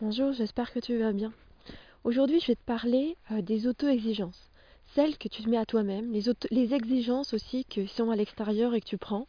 Bonjour, 0.00 0.30
j'espère 0.30 0.72
que 0.72 0.78
tu 0.78 0.96
vas 0.96 1.12
bien. 1.12 1.32
Aujourd'hui, 2.04 2.38
je 2.38 2.46
vais 2.46 2.54
te 2.54 2.64
parler 2.64 3.16
euh, 3.32 3.42
des 3.42 3.66
auto-exigences. 3.66 4.48
Celles 4.94 5.18
que 5.18 5.26
tu 5.26 5.42
te 5.42 5.48
mets 5.48 5.56
à 5.56 5.66
toi-même, 5.66 6.12
les, 6.12 6.72
exigences 6.72 7.34
aussi 7.34 7.64
qui 7.64 7.88
sont 7.88 8.12
à 8.12 8.14
l'extérieur 8.14 8.74
et 8.74 8.80
que 8.80 8.86
tu 8.86 8.96
prends. 8.96 9.26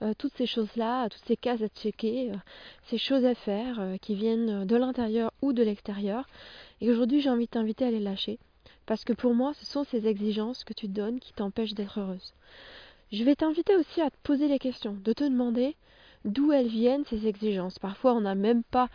Euh, 0.00 0.14
toutes 0.16 0.32
ces 0.32 0.46
choses-là, 0.46 1.10
toutes 1.10 1.26
ces 1.26 1.36
cases 1.36 1.60
à 1.60 1.68
checker, 1.68 2.30
euh, 2.30 2.36
ces 2.84 2.96
choses 2.96 3.26
à 3.26 3.34
faire 3.34 3.96
qui 4.00 4.14
viennent 4.14 4.64
de 4.64 4.76
l'intérieur 4.76 5.30
ou 5.42 5.52
de 5.52 5.62
l'extérieur. 5.62 6.26
Et 6.80 6.90
aujourd'hui, 6.90 7.20
j'ai 7.20 7.28
envie 7.28 7.44
de 7.44 7.50
t'inviter 7.50 7.84
à 7.84 7.90
les 7.90 8.00
lâcher. 8.00 8.38
Parce 8.86 9.04
que 9.04 9.12
pour 9.12 9.34
moi, 9.34 9.52
ce 9.52 9.66
sont 9.66 9.84
ces 9.84 10.06
exigences 10.06 10.64
que 10.64 10.72
tu 10.72 10.86
te 10.86 10.92
donnes 10.92 11.20
qui 11.20 11.34
t'empêchent 11.34 11.74
d'être 11.74 12.00
heureuse. 12.00 12.32
Je 13.12 13.24
vais 13.24 13.36
t'inviter 13.36 13.76
aussi 13.76 14.00
à 14.00 14.08
te 14.08 14.16
poser 14.22 14.48
les 14.48 14.58
questions, 14.58 14.96
de 15.04 15.12
te 15.12 15.24
demander 15.24 15.76
d'où 16.24 16.52
elles 16.52 16.68
viennent 16.68 17.04
ces 17.06 17.26
exigences. 17.26 17.78
Parfois, 17.78 18.14
on 18.14 18.20
n'a 18.20 18.34
même 18.34 18.62
pas 18.62 18.88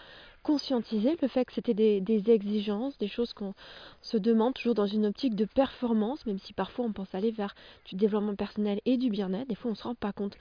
conscientisé 0.44 1.18
le 1.22 1.28
fait 1.28 1.46
que 1.46 1.54
c'était 1.54 1.74
des, 1.74 2.30
exigences, 2.30 2.98
des 2.98 3.08
choses 3.08 3.34
qu'on 3.34 3.54
se 4.02 4.18
demande 4.18 4.54
toujours 4.54 4.76
dans 4.76 4.86
une 4.86 5.06
optique 5.06 5.36
de 5.36 5.46
performance, 5.46 6.26
même 6.26 6.40
si 6.40 6.54
parfois 6.54 6.86
on 6.86 6.92
pense 6.92 7.16
aller 7.16 7.32
vers 7.32 7.56
du 7.86 7.96
développement 7.96 8.36
personnel 8.36 8.82
et 8.86 8.98
du 8.98 9.10
bien-être. 9.10 9.48
Des 9.48 9.56
fois, 9.56 9.70
on 9.70 9.74
ne 9.74 9.78
se 9.78 9.84
rend 9.84 9.96
pas 9.96 10.12
compte 10.12 10.38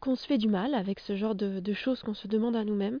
qu'on 0.00 0.16
se 0.16 0.26
fait 0.26 0.38
du 0.38 0.48
mal 0.48 0.74
avec 0.74 1.00
ce 1.00 1.16
genre 1.16 1.34
de, 1.34 1.72
choses 1.72 2.02
qu'on 2.02 2.14
se 2.14 2.28
demande 2.28 2.56
à 2.56 2.64
nous-mêmes. 2.64 2.98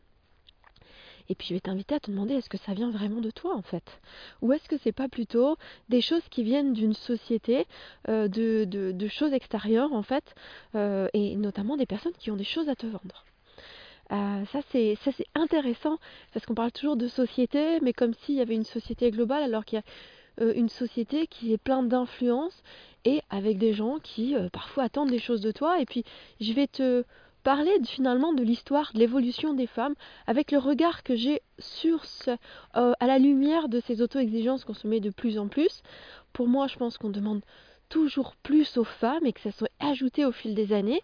Et 1.28 1.34
puis 1.34 1.48
je 1.48 1.54
vais 1.54 1.60
t'inviter 1.60 1.94
à 1.94 2.00
te 2.00 2.10
demander 2.10 2.34
est-ce 2.34 2.50
que 2.50 2.58
ça 2.58 2.74
vient 2.74 2.90
vraiment 2.90 3.20
de 3.20 3.30
toi 3.30 3.56
en 3.56 3.62
fait? 3.62 4.00
Ou 4.42 4.52
est-ce 4.52 4.68
que 4.68 4.76
c'est 4.76 4.92
pas 4.92 5.08
plutôt 5.08 5.56
des 5.88 6.00
choses 6.00 6.26
qui 6.30 6.42
viennent 6.42 6.72
d'une 6.72 6.94
société, 6.94 7.66
euh, 8.08 8.28
de, 8.28 9.08
choses 9.08 9.32
extérieures 9.32 9.92
en 9.92 10.02
fait, 10.02 10.34
euh, 10.74 11.08
et 11.14 11.36
notamment 11.36 11.76
des 11.76 11.86
personnes 11.86 12.12
qui 12.18 12.30
ont 12.30 12.36
des 12.36 12.44
choses 12.44 12.68
à 12.68 12.74
te 12.74 12.86
vendre? 12.86 13.24
Euh, 14.12 14.44
ça 14.52 14.60
c'est 14.70 15.26
intéressant 15.34 15.98
parce 16.32 16.44
qu'on 16.44 16.54
parle 16.54 16.72
toujours 16.72 16.96
de 16.96 17.08
société, 17.08 17.80
mais 17.80 17.94
comme 17.94 18.12
s'il 18.12 18.34
y 18.34 18.40
avait 18.40 18.54
une 18.54 18.64
société 18.64 19.10
globale 19.10 19.42
alors 19.42 19.64
qu'il 19.64 19.78
y 19.78 19.80
a 19.80 20.52
une 20.54 20.68
société 20.68 21.28
qui 21.28 21.52
est 21.52 21.58
pleine 21.58 21.88
d'influence 21.88 22.62
et 23.04 23.22
avec 23.30 23.56
des 23.56 23.72
gens 23.72 23.98
qui 24.02 24.34
parfois 24.52 24.84
attendent 24.84 25.10
des 25.10 25.20
choses 25.20 25.40
de 25.40 25.52
toi. 25.52 25.80
Et 25.80 25.86
puis 25.86 26.04
je 26.40 26.52
vais 26.52 26.66
te 26.66 27.04
parler 27.44 27.78
finalement 27.84 28.32
de 28.32 28.42
l'histoire 28.42 28.90
de 28.94 28.98
l'évolution 28.98 29.54
des 29.54 29.68
femmes 29.68 29.94
avec 30.26 30.50
le 30.50 30.58
regard 30.58 31.04
que 31.04 31.14
j'ai 31.14 31.42
sur 31.60 32.04
ce, 32.04 32.32
à 32.72 33.06
la 33.06 33.18
lumière 33.18 33.68
de 33.68 33.80
ces 33.80 34.02
auto-exigences 34.02 34.64
qu'on 34.64 34.74
se 34.74 34.88
met 34.88 35.00
de 35.00 35.10
plus 35.10 35.38
en 35.38 35.46
plus. 35.46 35.82
Pour 36.32 36.48
moi, 36.48 36.66
je 36.66 36.76
pense 36.76 36.98
qu'on 36.98 37.10
demande 37.10 37.42
toujours 37.88 38.34
plus 38.42 38.76
aux 38.76 38.84
femmes 38.84 39.26
et 39.26 39.32
que 39.32 39.40
ça 39.40 39.52
soit 39.52 39.70
ajouté 39.80 40.24
au 40.24 40.32
fil 40.32 40.54
des 40.54 40.72
années. 40.72 41.02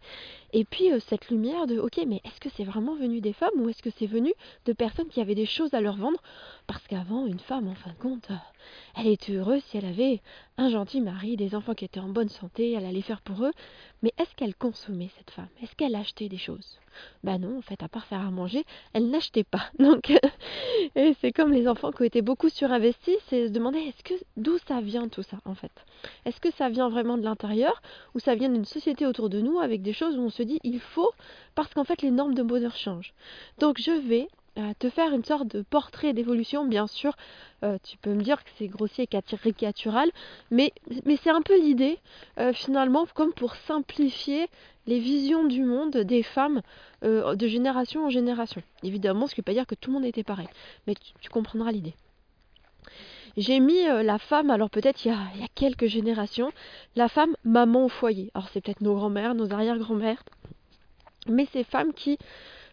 Et 0.52 0.64
puis 0.64 0.92
euh, 0.92 0.98
cette 1.00 1.30
lumière 1.30 1.66
de 1.66 1.78
ok 1.78 2.00
mais 2.06 2.20
est-ce 2.24 2.40
que 2.40 2.48
c'est 2.56 2.64
vraiment 2.64 2.94
venu 2.94 3.20
des 3.20 3.32
femmes 3.32 3.50
ou 3.56 3.68
est-ce 3.68 3.82
que 3.82 3.90
c'est 3.90 4.06
venu 4.06 4.32
de 4.66 4.72
personnes 4.72 5.08
qui 5.08 5.20
avaient 5.20 5.34
des 5.34 5.46
choses 5.46 5.74
à 5.74 5.80
leur 5.80 5.96
vendre? 5.96 6.20
Parce 6.66 6.86
qu'avant 6.88 7.26
une 7.26 7.38
femme 7.38 7.68
en 7.68 7.74
fin 7.74 7.90
de 7.90 7.96
compte 7.96 8.30
euh, 8.30 8.34
elle 8.96 9.06
était 9.06 9.32
heureuse 9.32 9.62
si 9.64 9.78
elle 9.78 9.86
avait 9.86 10.20
un 10.56 10.68
gentil 10.68 11.00
mari, 11.00 11.36
des 11.36 11.54
enfants 11.54 11.74
qui 11.74 11.84
étaient 11.84 12.00
en 12.00 12.08
bonne 12.08 12.28
santé, 12.28 12.72
elle 12.72 12.84
allait 12.84 13.00
faire 13.02 13.22
pour 13.22 13.44
eux. 13.44 13.52
Mais 14.02 14.12
est-ce 14.18 14.34
qu'elle 14.36 14.54
consommait 14.54 15.10
cette 15.16 15.30
femme? 15.30 15.48
Est-ce 15.62 15.74
qu'elle 15.74 15.94
achetait 15.94 16.28
des 16.28 16.38
choses? 16.38 16.78
Bah 17.22 17.38
non, 17.38 17.58
en 17.58 17.62
fait, 17.62 17.82
à 17.82 17.88
part 17.88 18.06
faire 18.06 18.20
à 18.20 18.30
manger, 18.30 18.64
elle 18.92 19.10
n'achetait 19.10 19.44
pas. 19.44 19.70
Donc, 19.78 20.10
et 20.94 21.14
c'est 21.20 21.32
comme 21.32 21.52
les 21.52 21.68
enfants 21.68 21.92
qui 21.92 22.02
ont 22.02 22.06
été 22.06 22.22
beaucoup 22.22 22.48
surinvestis, 22.48 23.16
c'est 23.28 23.48
se 23.48 23.52
demander 23.52 23.78
est-ce 23.78 24.02
que 24.02 24.14
d'où 24.36 24.58
ça 24.66 24.80
vient 24.80 25.08
tout 25.08 25.22
ça 25.22 25.38
en 25.44 25.54
fait? 25.54 25.72
Est-ce 26.24 26.40
que 26.40 26.50
ça 26.52 26.68
vient 26.68 26.88
vraiment 26.88 27.18
de 27.18 27.22
l'intérieur 27.22 27.82
ou 28.14 28.18
ça 28.18 28.34
vient 28.34 28.48
d'une 28.48 28.64
société 28.64 29.06
autour 29.06 29.28
de 29.28 29.40
nous 29.40 29.60
avec 29.60 29.82
des 29.82 29.92
choses 29.92 30.16
où 30.16 30.22
on 30.22 30.30
se 30.30 30.42
dit 30.42 30.58
il 30.64 30.80
faut 30.80 31.10
parce 31.54 31.72
qu'en 31.74 31.84
fait 31.84 32.02
les 32.02 32.10
normes 32.10 32.34
de 32.34 32.42
bonheur 32.42 32.76
changent? 32.76 33.12
Donc 33.58 33.78
je 33.78 33.92
vais 33.92 34.28
te 34.78 34.90
faire 34.90 35.12
une 35.12 35.24
sorte 35.24 35.46
de 35.46 35.62
portrait 35.62 36.12
d'évolution. 36.12 36.66
Bien 36.66 36.86
sûr, 36.86 37.16
euh, 37.62 37.78
tu 37.82 37.96
peux 37.98 38.14
me 38.14 38.22
dire 38.22 38.42
que 38.42 38.50
c'est 38.56 38.66
grossier 38.68 39.04
et 39.04 39.06
caricatural, 39.06 40.10
mais, 40.50 40.72
c'est 41.22 41.30
un 41.30 41.42
peu 41.42 41.58
l'idée, 41.60 41.98
euh, 42.38 42.52
finalement, 42.52 43.06
comme 43.14 43.32
pour 43.32 43.54
simplifier 43.54 44.48
les 44.86 44.98
visions 44.98 45.44
du 45.44 45.62
monde 45.64 45.96
des 45.96 46.22
femmes 46.22 46.62
euh, 47.04 47.34
de 47.34 47.46
génération 47.46 48.06
en 48.06 48.10
génération. 48.10 48.62
Évidemment, 48.82 49.26
ce 49.26 49.34
qui 49.34 49.40
ne 49.40 49.42
veut 49.42 49.46
pas 49.46 49.52
dire 49.52 49.66
que 49.66 49.74
tout 49.74 49.90
le 49.90 49.94
monde 49.94 50.06
était 50.06 50.24
pareil, 50.24 50.48
mais 50.86 50.94
tu, 51.20 51.28
comprendras 51.28 51.70
l'idée. 51.70 51.94
J'ai 53.36 53.60
mis 53.60 53.84
la 53.84 54.18
femme, 54.18 54.50
alors 54.50 54.70
peut-être 54.70 55.04
il, 55.04 55.14
il, 55.34 55.40
y 55.40 55.44
a 55.44 55.48
quelques 55.54 55.86
générations, 55.86 56.50
la 56.96 57.08
femme 57.08 57.36
maman 57.44 57.84
au 57.84 57.88
foyer. 57.88 58.30
Alors 58.34 58.48
c'est 58.48 58.60
peut-être 58.60 58.80
nos 58.80 58.94
grands-mères, 58.94 59.34
nos 59.34 59.52
arrière-grands-mères, 59.52 60.24
mais 61.28 61.46
ces 61.52 61.62
femmes 61.62 61.92
qui 61.92 62.18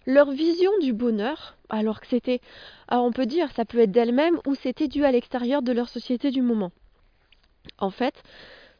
leur 0.07 0.31
vision 0.31 0.71
du 0.81 0.93
bonheur, 0.93 1.57
alors 1.69 1.99
que 1.99 2.07
c'était, 2.07 2.39
ah, 2.87 3.01
on 3.01 3.11
peut 3.11 3.25
dire, 3.25 3.51
ça 3.51 3.65
peut 3.65 3.79
être 3.79 3.91
d'elles-mêmes 3.91 4.39
ou 4.47 4.55
c'était 4.55 4.87
dû 4.87 5.03
à 5.03 5.11
l'extérieur 5.11 5.61
de 5.61 5.73
leur 5.73 5.89
société 5.89 6.31
du 6.31 6.41
moment. 6.41 6.71
En 7.77 7.91
fait, 7.91 8.23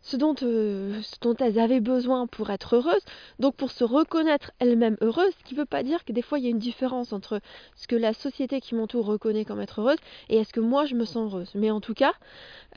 ce 0.08 0.16
dont, 0.16 0.36
euh, 0.42 1.02
ce 1.02 1.16
dont, 1.22 1.36
elles 1.36 1.60
avaient 1.60 1.82
besoin 1.82 2.28
pour 2.28 2.50
être 2.50 2.76
heureuses, 2.76 3.04
donc 3.40 3.56
pour 3.56 3.72
se 3.72 3.84
reconnaître 3.84 4.52
elles-mêmes 4.60 4.96
heureuses, 5.02 5.34
ce 5.38 5.44
qui 5.44 5.54
ne 5.54 5.60
veut 5.60 5.66
pas 5.66 5.84
dire 5.84 6.06
que 6.06 6.14
des 6.14 6.22
fois 6.22 6.40
il 6.40 6.46
y 6.46 6.48
a 6.48 6.50
une 6.50 6.60
différence 6.60 7.12
entre 7.12 7.42
ce 7.76 7.88
que 7.88 7.96
la 7.96 8.14
société 8.14 8.62
qui 8.62 8.74
m'entoure 8.74 9.06
reconnaît 9.06 9.44
comme 9.44 9.60
être 9.60 9.82
heureuse 9.82 9.98
et 10.30 10.38
est-ce 10.38 10.54
que 10.54 10.62
moi 10.62 10.86
je 10.86 10.96
me 10.96 11.04
sens 11.04 11.34
heureuse. 11.34 11.52
Mais 11.56 11.72
en 11.72 11.82
tout 11.82 11.94
cas, 11.94 12.14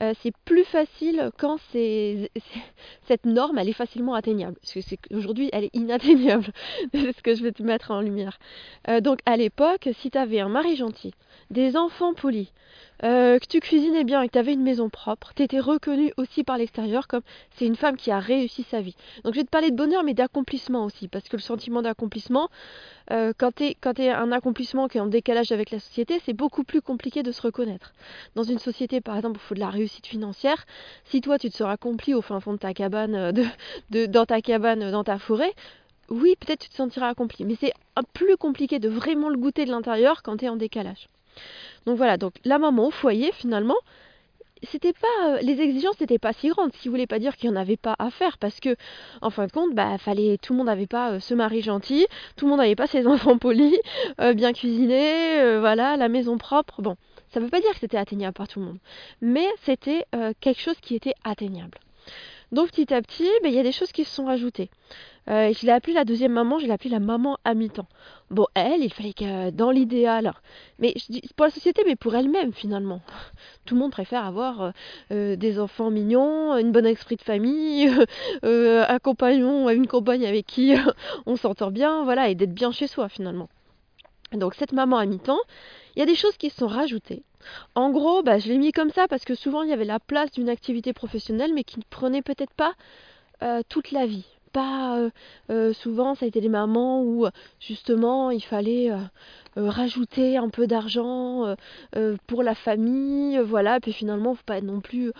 euh, 0.01 0.13
c'est 0.21 0.35
plus 0.43 0.65
facile 0.65 1.31
quand 1.37 1.57
c'est, 1.71 2.31
cette 3.07 3.25
norme 3.25 3.57
elle 3.57 3.69
est 3.69 3.73
facilement 3.73 4.13
atteignable. 4.13 4.57
Parce 4.61 4.73
que 4.73 5.15
aujourd'hui 5.15 5.49
elle 5.53 5.63
est 5.63 5.75
inatteignable. 5.75 6.51
c'est 6.93 7.15
ce 7.15 7.21
que 7.21 7.33
je 7.33 7.43
vais 7.43 7.53
te 7.53 7.63
mettre 7.63 7.91
en 7.91 8.01
lumière. 8.01 8.39
Euh, 8.89 8.99
donc 8.99 9.19
à 9.25 9.37
l'époque, 9.37 9.87
si 10.01 10.11
tu 10.11 10.17
avais 10.17 10.41
un 10.41 10.49
mari 10.49 10.75
gentil, 10.75 11.13
des 11.49 11.77
enfants 11.77 12.13
polis, 12.13 12.51
euh, 13.03 13.39
que 13.39 13.45
tu 13.47 13.59
cuisinais 13.59 14.03
bien 14.03 14.21
et 14.21 14.27
que 14.27 14.33
tu 14.33 14.37
avais 14.37 14.53
une 14.53 14.61
maison 14.61 14.89
propre, 14.89 15.31
tu 15.35 15.41
étais 15.41 15.59
reconnue 15.59 16.13
aussi 16.17 16.43
par 16.43 16.57
l'extérieur 16.57 17.07
comme 17.07 17.20
c'est 17.51 17.65
une 17.65 17.75
femme 17.75 17.97
qui 17.97 18.11
a 18.11 18.19
réussi 18.19 18.63
sa 18.63 18.81
vie. 18.81 18.95
Donc 19.23 19.33
je 19.33 19.39
vais 19.39 19.45
te 19.45 19.49
parler 19.49 19.71
de 19.71 19.75
bonheur 19.75 20.03
mais 20.03 20.13
d'accomplissement 20.13 20.85
aussi, 20.85 21.07
parce 21.07 21.27
que 21.27 21.37
le 21.37 21.41
sentiment 21.41 21.81
d'accomplissement, 21.81 22.49
euh, 23.11 23.33
quand 23.37 23.51
tu 23.55 23.63
es 23.63 24.09
un 24.09 24.31
accomplissement 24.31 24.87
qui 24.87 24.97
est 24.97 25.01
en 25.01 25.07
décalage 25.07 25.51
avec 25.51 25.71
la 25.71 25.79
société, 25.79 26.21
c'est 26.25 26.33
beaucoup 26.33 26.63
plus 26.63 26.81
compliqué 26.81 27.23
de 27.23 27.31
se 27.31 27.41
reconnaître. 27.41 27.93
Dans 28.35 28.43
une 28.43 28.59
société 28.59 29.01
par 29.01 29.15
exemple 29.15 29.39
il 29.41 29.47
faut 29.47 29.55
de 29.55 29.59
la 29.59 29.69
réussite 29.69 30.07
financière, 30.07 30.65
si 31.05 31.21
toi 31.21 31.37
tu 31.37 31.49
te 31.49 31.55
seras 31.55 31.73
accompli 31.73 32.13
au 32.13 32.21
fin 32.21 32.39
fond 32.39 32.53
de 32.53 32.57
ta 32.57 32.73
cabane, 32.73 33.15
euh, 33.15 33.31
de, 33.89 34.05
dans 34.05 34.25
ta 34.25 34.41
cabane, 34.41 34.91
dans 34.91 35.03
ta 35.03 35.17
forêt, 35.17 35.53
oui, 36.09 36.35
peut-être 36.39 36.59
tu 36.59 36.69
te 36.69 36.75
sentiras 36.75 37.07
accompli, 37.07 37.45
mais 37.45 37.55
c'est 37.55 37.73
plus 38.13 38.35
compliqué 38.35 38.79
de 38.79 38.89
vraiment 38.89 39.29
le 39.29 39.37
goûter 39.37 39.65
de 39.65 39.71
l'intérieur 39.71 40.23
quand 40.23 40.37
tu 40.37 40.45
es 40.45 40.49
en 40.49 40.57
décalage. 40.57 41.07
Donc 41.85 41.97
voilà, 41.97 42.17
donc 42.17 42.33
la 42.43 42.59
maman 42.59 42.87
au 42.87 42.91
foyer 42.91 43.31
finalement, 43.31 43.77
c'était 44.67 44.93
pas 44.93 45.27
euh, 45.27 45.39
les 45.41 45.59
exigences 45.61 45.99
n'étaient 45.99 46.19
pas 46.19 46.33
si 46.33 46.49
grandes, 46.49 46.73
ce 46.73 46.81
qui 46.81 46.89
voulait 46.89 47.07
pas 47.07 47.19
dire 47.19 47.35
qu'il 47.35 47.49
n'y 47.49 47.57
en 47.57 47.59
avait 47.59 47.77
pas 47.77 47.95
à 47.99 48.09
faire 48.09 48.37
parce 48.37 48.59
que 48.59 48.75
en 49.21 49.29
fin 49.29 49.47
de 49.47 49.51
compte, 49.51 49.73
bah 49.73 49.97
fallait 49.97 50.37
tout 50.37 50.53
le 50.53 50.57
monde 50.57 50.67
n'avait 50.67 50.87
pas 50.87 51.13
euh, 51.13 51.19
ce 51.19 51.33
mari 51.33 51.61
gentil, 51.61 52.05
tout 52.35 52.45
le 52.45 52.51
monde 52.51 52.59
n'avait 52.59 52.75
pas 52.75 52.87
ses 52.87 53.07
enfants 53.07 53.37
polis, 53.37 53.77
euh, 54.19 54.33
bien 54.33 54.53
cuisinés, 54.53 55.59
voilà, 55.59 55.97
la 55.97 56.09
maison 56.09 56.37
propre. 56.37 56.81
Bon, 56.81 56.95
ça 57.29 57.39
veut 57.39 57.49
pas 57.49 57.59
dire 57.59 57.71
que 57.71 57.79
c'était 57.79 57.97
atteignable 57.97 58.33
par 58.33 58.47
tout 58.47 58.59
le 58.59 58.65
monde, 58.65 58.79
mais 59.21 59.47
c'était 59.63 60.05
quelque 60.39 60.61
chose 60.61 60.79
qui 60.81 60.95
était 60.95 61.13
atteignable. 61.23 61.77
Donc 62.51 62.71
petit 62.71 62.93
à 62.93 63.01
petit, 63.01 63.29
ben, 63.43 63.49
il 63.49 63.55
y 63.55 63.59
a 63.59 63.63
des 63.63 63.71
choses 63.71 63.93
qui 63.93 64.03
se 64.03 64.13
sont 64.13 64.25
rajoutées. 64.25 64.69
Euh, 65.29 65.53
je 65.53 65.65
l'ai 65.65 65.71
appelée 65.71 65.93
la 65.93 66.03
deuxième 66.03 66.33
maman, 66.33 66.59
je 66.59 66.65
l'ai 66.65 66.71
appelée 66.71 66.89
la 66.89 66.99
maman 66.99 67.37
à 67.45 67.53
mi-temps. 67.53 67.87
Bon, 68.29 68.47
elle, 68.55 68.83
il 68.83 68.91
fallait 68.91 69.13
que 69.13 69.51
dans 69.51 69.71
l'idéal, 69.71 70.33
mais 70.79 70.93
je 70.97 71.05
dis 71.11 71.21
pour 71.37 71.45
la 71.45 71.51
société, 71.51 71.83
mais 71.85 71.95
pour 71.95 72.13
elle-même 72.15 72.51
finalement. 72.51 73.01
Tout 73.65 73.75
le 73.75 73.81
monde 73.81 73.91
préfère 73.91 74.25
avoir 74.25 74.61
euh, 74.61 74.71
euh, 75.11 75.35
des 75.37 75.59
enfants 75.59 75.91
mignons, 75.91 76.57
une 76.57 76.73
bonne 76.73 76.85
esprit 76.85 77.15
de 77.15 77.21
famille, 77.21 77.89
un 78.43 78.99
compagnon, 78.99 79.69
une 79.69 79.87
compagne 79.87 80.25
avec 80.25 80.45
qui 80.45 80.73
on 81.25 81.37
s'entend 81.37 81.71
bien, 81.71 82.03
voilà, 82.03 82.27
et 82.27 82.35
d'être 82.35 82.53
bien 82.53 82.71
chez 82.71 82.87
soi 82.87 83.07
finalement. 83.07 83.47
Donc 84.33 84.55
cette 84.55 84.71
maman 84.71 84.97
à 84.97 85.05
mi-temps, 85.05 85.39
il 85.95 85.99
y 85.99 86.03
a 86.03 86.05
des 86.05 86.15
choses 86.15 86.37
qui 86.37 86.49
se 86.49 86.57
sont 86.57 86.67
rajoutées. 86.67 87.23
En 87.75 87.89
gros, 87.89 88.23
bah, 88.23 88.39
je 88.39 88.47
l'ai 88.47 88.57
mis 88.57 88.71
comme 88.71 88.91
ça 88.91 89.07
parce 89.07 89.25
que 89.25 89.35
souvent 89.35 89.63
il 89.63 89.69
y 89.69 89.73
avait 89.73 89.85
la 89.85 89.99
place 89.99 90.31
d'une 90.31 90.49
activité 90.49 90.93
professionnelle 90.93 91.53
mais 91.53 91.63
qui 91.63 91.79
ne 91.79 91.83
prenait 91.89 92.21
peut-être 92.21 92.53
pas 92.53 92.73
euh, 93.43 93.61
toute 93.67 93.91
la 93.91 94.05
vie 94.05 94.25
pas 94.51 94.97
euh, 94.97 95.09
euh, 95.49 95.73
souvent 95.73 96.15
ça 96.15 96.25
a 96.25 96.27
été 96.27 96.41
des 96.41 96.49
mamans 96.49 97.01
où 97.03 97.27
justement 97.59 98.31
il 98.31 98.43
fallait 98.43 98.91
euh, 98.91 98.99
rajouter 99.55 100.37
un 100.37 100.49
peu 100.49 100.67
d'argent 100.67 101.55
pour 102.27 102.43
la 102.43 102.55
famille 102.55 103.39
voilà. 103.39 103.79
Puis 103.79 103.93
finalement 103.93 104.35
pas 104.45 104.61
non 104.61 104.81
plus 104.81 105.11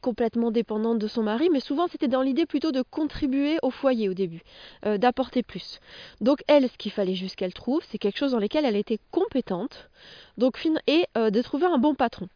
complètement 0.00 0.50
dépendante 0.50 0.98
de 0.98 1.06
son 1.06 1.22
mari. 1.22 1.48
Mais 1.50 1.60
souvent 1.60 1.86
c'était 1.88 2.08
dans 2.08 2.22
l'idée 2.22 2.46
plutôt 2.46 2.72
de 2.72 2.82
contribuer 2.82 3.58
au 3.62 3.70
foyer 3.70 4.08
au 4.08 4.14
début 4.14 4.42
d'apporter 4.84 5.42
plus. 5.42 5.80
Donc 6.20 6.42
elle 6.48 6.68
ce 6.68 6.76
qu'il 6.76 6.92
fallait 6.92 7.14
juste 7.14 7.36
qu'elle 7.36 7.54
trouve 7.54 7.82
c'est 7.88 7.98
quelque 7.98 8.18
chose 8.18 8.32
dans 8.32 8.38
lequel 8.38 8.64
elle 8.64 8.76
était 8.76 9.00
compétente. 9.10 9.88
Donc 10.38 10.58
et 10.86 11.06
de 11.16 11.42
trouver 11.42 11.66
un 11.66 11.78
bon 11.78 11.94
patron 11.94 12.28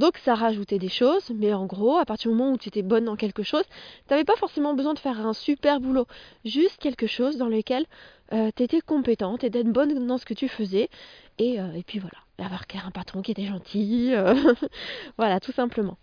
donc 0.00 0.16
ça 0.18 0.34
rajoutait 0.34 0.78
des 0.78 0.88
choses, 0.88 1.30
mais 1.34 1.52
en 1.52 1.66
gros, 1.66 1.98
à 1.98 2.06
partir 2.06 2.30
du 2.30 2.36
moment 2.36 2.54
où 2.54 2.56
tu 2.56 2.68
étais 2.68 2.82
bonne 2.82 3.04
dans 3.04 3.16
quelque 3.16 3.42
chose, 3.42 3.64
tu 4.08 4.12
n'avais 4.12 4.24
pas 4.24 4.34
forcément 4.36 4.72
besoin 4.74 4.94
de 4.94 4.98
faire 4.98 5.24
un 5.24 5.34
super 5.34 5.78
boulot. 5.78 6.06
Juste 6.44 6.78
quelque 6.78 7.06
chose 7.06 7.36
dans 7.36 7.48
lequel 7.48 7.84
euh, 8.32 8.50
tu 8.56 8.62
étais 8.62 8.80
compétente 8.80 9.44
et 9.44 9.50
d'être 9.50 9.70
bonne 9.70 10.06
dans 10.06 10.16
ce 10.16 10.24
que 10.24 10.32
tu 10.34 10.48
faisais. 10.48 10.88
Et, 11.38 11.60
euh, 11.60 11.72
et 11.74 11.82
puis 11.82 11.98
voilà. 11.98 12.16
d'avoir 12.38 12.62
un 12.86 12.90
patron 12.90 13.20
qui 13.20 13.30
était 13.32 13.46
gentil, 13.46 14.12
voilà, 15.18 15.38
tout 15.38 15.52
simplement. 15.52 15.98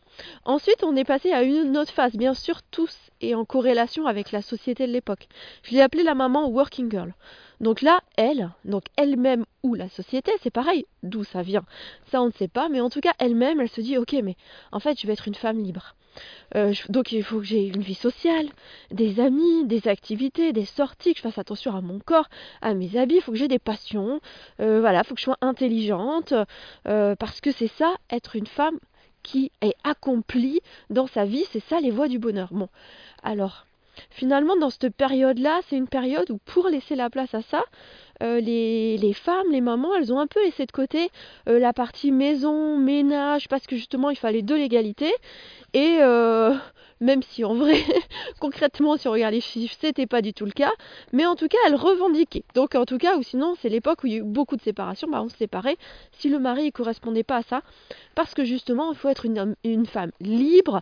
Ensuite, 0.45 0.83
on 0.83 0.95
est 0.95 1.03
passé 1.03 1.31
à 1.31 1.43
une 1.43 1.77
autre 1.77 1.91
phase, 1.91 2.15
bien 2.15 2.33
sûr, 2.33 2.61
tous 2.71 2.95
et 3.21 3.35
en 3.35 3.45
corrélation 3.45 4.05
avec 4.05 4.31
la 4.31 4.41
société 4.41 4.87
de 4.87 4.91
l'époque. 4.91 5.27
Je 5.63 5.71
l'ai 5.71 5.81
appelée 5.81 6.03
la 6.03 6.15
maman 6.15 6.47
working 6.47 6.89
girl. 6.89 7.13
Donc 7.59 7.81
là, 7.81 8.01
elle, 8.17 8.51
donc 8.65 8.83
elle-même 8.97 9.45
ou 9.63 9.73
la 9.73 9.89
société, 9.89 10.31
c'est 10.41 10.51
pareil, 10.51 10.85
d'où 11.01 11.23
ça 11.23 11.41
vient. 11.41 11.65
Ça, 12.11 12.21
on 12.21 12.27
ne 12.27 12.31
sait 12.31 12.47
pas, 12.47 12.69
mais 12.69 12.81
en 12.81 12.89
tout 12.89 13.01
cas, 13.01 13.13
elle-même, 13.17 13.59
elle 13.59 13.69
se 13.69 13.81
dit, 13.81 13.97
ok, 13.97 14.15
mais 14.23 14.35
en 14.71 14.79
fait, 14.79 14.99
je 14.99 15.07
vais 15.07 15.13
être 15.13 15.27
une 15.27 15.35
femme 15.35 15.61
libre. 15.63 15.95
Euh, 16.55 16.73
donc 16.89 17.11
il 17.11 17.23
faut 17.23 17.39
que 17.39 17.45
j'ai 17.45 17.67
une 17.67 17.81
vie 17.81 17.93
sociale, 17.93 18.47
des 18.91 19.19
amis, 19.19 19.65
des 19.65 19.87
activités, 19.87 20.53
des 20.53 20.65
sorties, 20.65 21.13
que 21.13 21.19
je 21.19 21.23
fasse 21.23 21.37
attention 21.37 21.75
à 21.75 21.81
mon 21.81 21.99
corps, 21.99 22.29
à 22.61 22.73
mes 22.73 22.97
habits, 22.97 23.15
il 23.15 23.21
faut 23.21 23.31
que 23.31 23.37
j'ai 23.37 23.47
des 23.47 23.59
passions, 23.59 24.19
euh, 24.59 24.79
voilà, 24.79 25.01
il 25.03 25.07
faut 25.07 25.13
que 25.13 25.19
je 25.19 25.25
sois 25.25 25.37
intelligente, 25.41 26.33
euh, 26.87 27.15
parce 27.15 27.41
que 27.41 27.51
c'est 27.51 27.67
ça, 27.67 27.95
être 28.09 28.35
une 28.35 28.47
femme 28.47 28.79
qui 29.27 29.51
est 29.61 29.75
accomplie 29.83 30.61
dans 30.89 31.07
sa 31.07 31.25
vie, 31.25 31.43
c'est 31.51 31.63
ça 31.69 31.79
les 31.81 31.91
voies 31.91 32.07
du 32.07 32.17
bonheur. 32.17 32.47
Bon, 32.51 32.69
alors, 33.23 33.65
finalement, 34.09 34.55
dans 34.55 34.69
cette 34.69 34.95
période-là, 34.95 35.59
c'est 35.67 35.75
une 35.75 35.89
période 35.89 36.31
où 36.31 36.37
pour 36.37 36.69
laisser 36.69 36.95
la 36.95 37.09
place 37.09 37.33
à 37.33 37.41
ça, 37.41 37.63
euh, 38.23 38.39
les, 38.39 38.97
les, 38.97 39.13
femmes, 39.13 39.51
les 39.51 39.61
mamans, 39.61 39.95
elles 39.95 40.11
ont 40.11 40.19
un 40.19 40.27
peu 40.27 40.43
laissé 40.43 40.65
de 40.65 40.71
côté 40.71 41.09
euh, 41.47 41.59
la 41.59 41.73
partie 41.73 42.11
maison, 42.11 42.77
ménage, 42.77 43.47
parce 43.47 43.67
que 43.67 43.75
justement 43.75 44.09
il 44.09 44.15
fallait 44.15 44.41
de 44.41 44.55
l'égalité. 44.55 45.13
Et 45.73 45.97
euh, 45.99 46.55
même 47.01 47.21
si 47.21 47.43
en 47.43 47.53
vrai, 47.53 47.83
concrètement, 48.39 48.97
si 48.97 49.07
on 49.07 49.11
regarde 49.11 49.33
les 49.33 49.41
chiffres, 49.41 49.75
c'était 49.79 50.07
pas 50.07 50.21
du 50.21 50.33
tout 50.33 50.45
le 50.45 50.51
cas, 50.51 50.71
mais 51.11 51.25
en 51.25 51.35
tout 51.35 51.47
cas, 51.47 51.57
elle 51.67 51.75
revendiquait. 51.75 52.43
Donc 52.55 52.73
en 52.75 52.85
tout 52.85 52.97
cas, 52.97 53.17
ou 53.17 53.23
sinon, 53.23 53.55
c'est 53.61 53.69
l'époque 53.69 54.03
où 54.03 54.07
il 54.07 54.13
y 54.13 54.15
a 54.15 54.19
eu 54.19 54.23
beaucoup 54.23 54.55
de 54.55 54.61
séparations, 54.61 55.07
bah, 55.07 55.21
on 55.21 55.29
se 55.29 55.37
séparait 55.37 55.77
si 56.13 56.29
le 56.29 56.39
mari 56.39 56.65
ne 56.65 56.71
correspondait 56.71 57.23
pas 57.23 57.37
à 57.37 57.43
ça, 57.43 57.61
parce 58.15 58.33
que 58.33 58.43
justement, 58.43 58.91
il 58.91 58.97
faut 58.97 59.09
être 59.09 59.25
une, 59.25 59.55
une 59.63 59.85
femme 59.85 60.11
libre, 60.19 60.81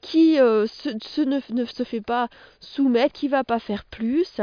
qui 0.00 0.36
se, 0.36 1.20
ne, 1.20 1.40
ne, 1.52 1.64
se 1.64 1.82
fait 1.82 2.00
pas 2.00 2.28
soumettre, 2.60 3.12
qui 3.12 3.28
va 3.28 3.44
pas 3.44 3.58
faire 3.58 3.84
plus. 3.84 4.40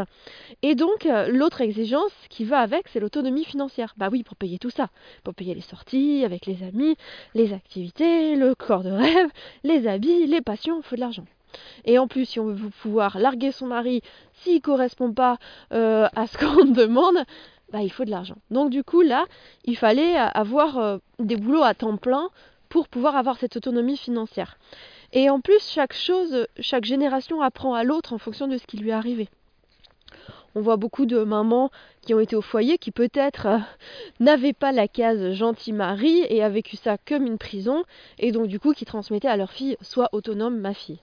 Et 0.62 0.75
donc, 0.75 1.07
l'autre 1.30 1.62
exigence 1.62 2.12
qui 2.27 2.44
va 2.44 2.59
avec, 2.59 2.88
c'est 2.88 3.00
l'autonomie 3.00 3.45
financière. 3.45 3.94
Bah 3.97 4.09
oui, 4.12 4.24
pour 4.24 4.35
payer 4.35 4.59
tout 4.59 4.69
ça, 4.69 4.89
pour 5.24 5.33
payer 5.33 5.53
les 5.53 5.62
sorties 5.62 6.24
avec 6.25 6.45
les 6.45 6.63
amis, 6.63 6.95
les 7.33 7.53
activités, 7.53 8.35
le 8.35 8.56
corps 8.56 8.83
de 8.83 8.91
rêve, 8.91 9.29
les 9.63 9.88
habits, 9.88 10.27
les 10.27 10.41
passions, 10.41 10.77
il 10.79 10.83
faut 10.83 10.95
de 10.95 11.01
l'argent. 11.01 11.25
Et 11.85 11.97
en 11.97 12.07
plus, 12.07 12.25
si 12.25 12.39
on 12.39 12.47
veut 12.47 12.69
pouvoir 12.81 13.18
larguer 13.18 13.51
son 13.51 13.68
mari 13.68 14.01
s'il 14.33 14.56
ne 14.56 14.59
correspond 14.59 15.13
pas 15.13 15.38
euh, 15.74 16.07
à 16.15 16.27
ce 16.27 16.38
qu'on 16.38 16.65
demande, 16.71 17.18
bah, 17.71 17.81
il 17.81 17.91
faut 17.91 18.06
de 18.06 18.12
l'argent. 18.12 18.38
Donc 18.51 18.69
du 18.69 18.83
coup, 18.83 19.01
là, 19.01 19.25
il 19.65 19.77
fallait 19.77 20.15
avoir 20.15 20.77
euh, 20.77 20.97
des 21.19 21.35
boulots 21.35 21.63
à 21.63 21.74
temps 21.74 21.97
plein 21.97 22.29
pour 22.69 22.88
pouvoir 22.88 23.15
avoir 23.15 23.38
cette 23.38 23.57
autonomie 23.57 23.97
financière. 23.97 24.57
Et 25.13 25.29
en 25.29 25.39
plus, 25.39 25.62
chaque 25.62 25.94
chose, 25.94 26.47
chaque 26.59 26.83
génération 26.83 27.41
apprend 27.41 27.74
à 27.74 27.83
l'autre 27.83 28.13
en 28.13 28.18
fonction 28.18 28.47
de 28.47 28.57
ce 28.57 28.68
qui 28.68 28.77
lui 28.77 28.89
est 28.89 28.94
arrivé. 28.94 29.29
On 30.57 30.62
voit 30.62 30.77
beaucoup 30.77 31.06
de 31.06 31.19
mamans 31.19 31.69
qui 32.01 32.15
ont 32.15 32.19
été 32.19 32.36
au 32.36 32.42
foyer 32.42 32.80
qui 32.80 32.89
peut-être 32.89 33.45
euh, 33.45 33.59
n'avaient 34.19 34.54
pas 34.54 34.71
la 34.71 34.88
case 34.88 35.33
gentil 35.33 35.71
mari 35.71 36.24
et 36.30 36.42
a 36.42 36.50
vécu 36.50 36.77
ça 36.77 36.98
comme 36.98 37.27
une 37.27 37.38
prison 37.38 37.83
et 38.18 38.31
donc 38.31 38.48
du 38.48 38.59
coup 38.59 38.74
qui 38.74 38.83
transmettaient 38.83 39.27
à 39.27 39.38
leur 39.38 39.51
fille 39.51 39.77
soit 39.81 40.09
autonome 40.13 40.57
ma 40.57 40.74
fille. 40.74 40.98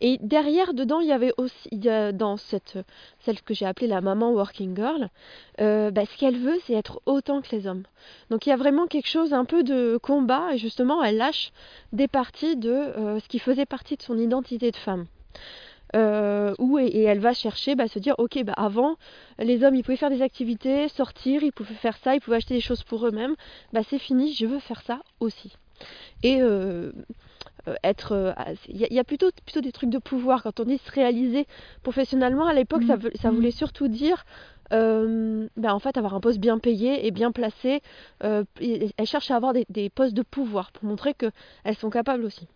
Et 0.00 0.18
derrière 0.20 0.74
dedans 0.74 0.98
il 0.98 1.06
y 1.06 1.12
avait 1.12 1.32
aussi 1.36 1.68
dans 1.70 2.36
cette 2.36 2.76
celle 3.20 3.40
que 3.40 3.54
j'ai 3.54 3.66
appelée 3.66 3.86
la 3.86 4.00
maman 4.00 4.32
working 4.32 4.74
girl, 4.74 5.10
euh, 5.60 5.92
bah, 5.92 6.02
ce 6.04 6.18
qu'elle 6.18 6.36
veut 6.36 6.58
c'est 6.66 6.74
être 6.74 7.00
autant 7.06 7.40
que 7.40 7.54
les 7.54 7.68
hommes. 7.68 7.84
Donc 8.30 8.46
il 8.46 8.48
y 8.50 8.52
a 8.52 8.56
vraiment 8.56 8.88
quelque 8.88 9.08
chose 9.08 9.32
un 9.32 9.44
peu 9.44 9.62
de 9.62 9.96
combat 10.02 10.54
et 10.54 10.58
justement 10.58 11.04
elle 11.04 11.18
lâche 11.18 11.52
des 11.92 12.08
parties 12.08 12.56
de 12.56 12.72
euh, 12.72 13.20
ce 13.20 13.28
qui 13.28 13.38
faisait 13.38 13.64
partie 13.64 13.96
de 13.96 14.02
son 14.02 14.18
identité 14.18 14.72
de 14.72 14.76
femme. 14.76 15.06
Euh, 15.96 16.54
où 16.58 16.78
et, 16.78 17.04
elle 17.04 17.20
va 17.20 17.32
chercher, 17.32 17.74
bah, 17.74 17.88
se 17.88 17.98
dire 17.98 18.14
ok, 18.18 18.42
bah, 18.44 18.52
avant 18.56 18.96
les 19.38 19.64
hommes 19.64 19.74
ils 19.74 19.82
pouvaient 19.82 19.96
faire 19.96 20.10
des 20.10 20.22
activités, 20.22 20.88
sortir, 20.88 21.42
ils 21.42 21.52
pouvaient 21.52 21.74
faire 21.74 21.96
ça, 21.96 22.14
ils 22.14 22.20
pouvaient 22.20 22.36
acheter 22.36 22.54
des 22.54 22.60
choses 22.60 22.82
pour 22.82 23.06
eux-mêmes, 23.06 23.34
bah, 23.72 23.80
c'est 23.88 23.98
fini, 23.98 24.34
je 24.34 24.44
veux 24.44 24.58
faire 24.58 24.82
ça 24.82 25.00
aussi. 25.20 25.56
Et 26.22 26.42
euh, 26.42 26.92
euh, 27.68 27.74
être, 27.84 28.34
il 28.68 28.76
y, 28.76 28.98
a 28.98 29.04
plutôt, 29.04 29.30
plutôt 29.46 29.60
des 29.60 29.72
trucs 29.72 29.90
de 29.90 29.98
pouvoir 29.98 30.42
quand 30.42 30.60
on 30.60 30.64
dit 30.64 30.78
se 30.78 30.90
réaliser 30.90 31.46
professionnellement. 31.82 32.46
À 32.46 32.52
l'époque, 32.52 32.82
ça, 32.82 32.96
mmh. 32.96 33.10
ça, 33.22 33.30
voulait 33.30 33.50
surtout 33.50 33.88
dire 33.88 34.26
bah, 34.70 35.74
en 35.74 35.78
fait 35.78 35.96
avoir 35.96 36.14
un 36.14 36.20
poste 36.20 36.38
bien 36.38 36.58
payé 36.58 37.06
et 37.06 37.10
bien 37.12 37.32
placé. 37.32 37.80
elles 38.20 39.06
cherchent 39.06 39.30
à 39.30 39.36
avoir 39.36 39.54
des, 39.54 39.64
des 39.70 39.88
postes 39.88 40.14
de 40.14 40.22
pouvoir 40.22 40.72
pour 40.72 40.84
montrer 40.84 41.14
qu'elles 41.14 41.76
sont 41.76 41.90
capables 41.90 42.24
aussi. 42.24 42.46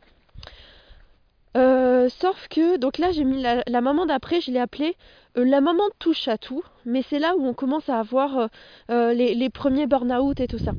Euh, 1.55 2.09
sauf 2.09 2.49
que, 2.49 2.79
donc 2.79 2.97
là 2.97 3.13
j'ai 3.13 3.25
mis 3.25 3.43
la, 3.43 3.81
maman 3.81 4.07
d'après, 4.07 4.41
je 4.41 4.51
l'ai 4.51 4.59
appelée 4.59 4.97
euh, 5.37 5.45
la 5.45 5.61
maman 5.61 5.85
touche 5.99 6.27
à 6.29 6.39
tout, 6.39 6.63
mais 6.87 7.03
c'est 7.03 7.19
là 7.19 7.37
où 7.37 7.45
on 7.45 7.53
commence 7.53 7.89
à 7.91 7.99
avoir 7.99 8.49
euh, 8.91 9.13
les, 9.13 9.51
premiers 9.51 9.87
burn-out 9.87 10.41
et 10.41 10.47
tout 10.47 10.59
ça. 10.59 10.73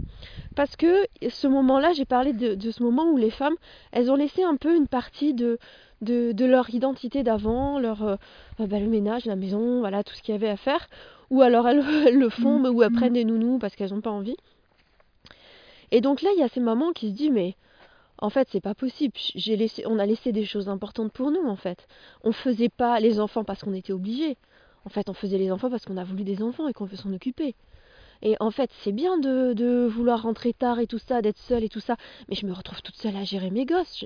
Parce 0.56 0.76
que 0.76 1.08
ce 1.28 1.48
moment-là, 1.48 1.94
j'ai 1.94 2.06
parlé 2.06 2.34
de, 2.34 2.72
ce 2.72 2.84
moment 2.84 3.06
où 3.06 3.18
les 3.18 3.32
femmes, 3.32 3.56
elles 3.92 4.12
ont 4.12 4.16
laissé 4.16 4.44
un 4.44 4.56
peu 4.56 4.76
une 4.76 4.88
partie 4.88 5.34
de, 5.34 5.58
de, 6.02 6.46
leur 6.46 6.70
identité 6.70 7.24
d'avant, 7.24 7.80
leur 7.80 8.18
bah, 8.60 8.80
le 8.80 8.88
ménage, 8.88 9.26
la 9.26 9.36
maison, 9.36 9.80
voilà, 9.80 10.04
tout 10.04 10.14
ce 10.14 10.22
qu'il 10.22 10.34
y 10.34 10.36
avait 10.36 10.50
à 10.50 10.58
faire. 10.58 10.88
Ou 11.32 11.42
alors 11.42 11.68
elles, 11.68 11.80
le 12.14 12.30
font, 12.30 12.60
mais 12.60 12.70
ou 12.70 12.84
elles 12.84 12.92
prennent 12.92 13.14
des 13.14 13.26
nounous 13.26 13.58
parce 13.58 13.76
qu'elles 13.76 13.92
n'ont 13.92 14.02
pas 14.02 14.12
envie. 14.12 14.38
Et 15.92 16.02
donc 16.02 16.22
là, 16.22 16.30
il 16.36 16.40
y 16.40 16.44
a 16.44 16.48
ces 16.50 16.60
mamans 16.60 16.92
qui 16.92 17.10
se 17.10 17.16
disent, 17.16 17.32
mais 17.32 17.56
en 18.24 18.30
fait, 18.30 18.48
c'est 18.54 18.62
pas 18.62 18.74
possible. 18.74 19.14
J'ai 19.36 19.58
laissé, 19.58 19.84
on 19.86 20.00
a 20.00 20.06
laissé 20.06 20.32
des 20.32 20.46
choses 20.46 20.70
importantes 20.70 21.12
pour 21.12 21.30
nous, 21.30 21.46
en 21.46 21.58
fait. 21.58 21.86
On 22.24 22.32
faisait 22.32 22.70
pas 22.70 22.98
les 23.02 23.20
enfants 23.20 23.44
parce 23.44 23.62
qu'on 23.62 23.74
était 23.74 23.92
obligé. 23.92 24.38
En 24.86 24.90
fait, 24.90 25.10
on 25.10 25.14
faisait 25.14 25.38
les 25.38 25.52
enfants 25.52 25.70
parce 25.70 25.84
qu'on 25.84 25.98
a 25.98 26.06
voulu 26.06 26.24
des 26.24 26.42
enfants 26.42 26.70
et 26.70 26.74
qu'on 26.74 26.86
veut 26.86 26.96
s'en 26.96 27.12
occuper. 27.12 27.54
Et 28.22 28.36
en 28.40 28.52
fait, 28.52 28.70
c'est 28.84 28.92
bien 28.92 29.18
de, 29.18 29.88
vouloir 29.88 30.24
rentrer 30.24 30.54
tard 30.54 30.80
et 30.80 30.88
tout 30.88 31.00
ça, 31.00 31.22
d'être 31.22 31.38
seule 31.38 31.64
et 31.64 31.70
tout 31.70 31.80
ça, 31.80 31.96
mais 32.30 32.36
je 32.36 32.46
me 32.46 32.54
retrouve 32.54 32.82
toute 32.82 32.96
seule 32.96 33.16
à 33.16 33.24
gérer 33.24 33.50
mes 33.50 33.66
gosses. 33.66 34.06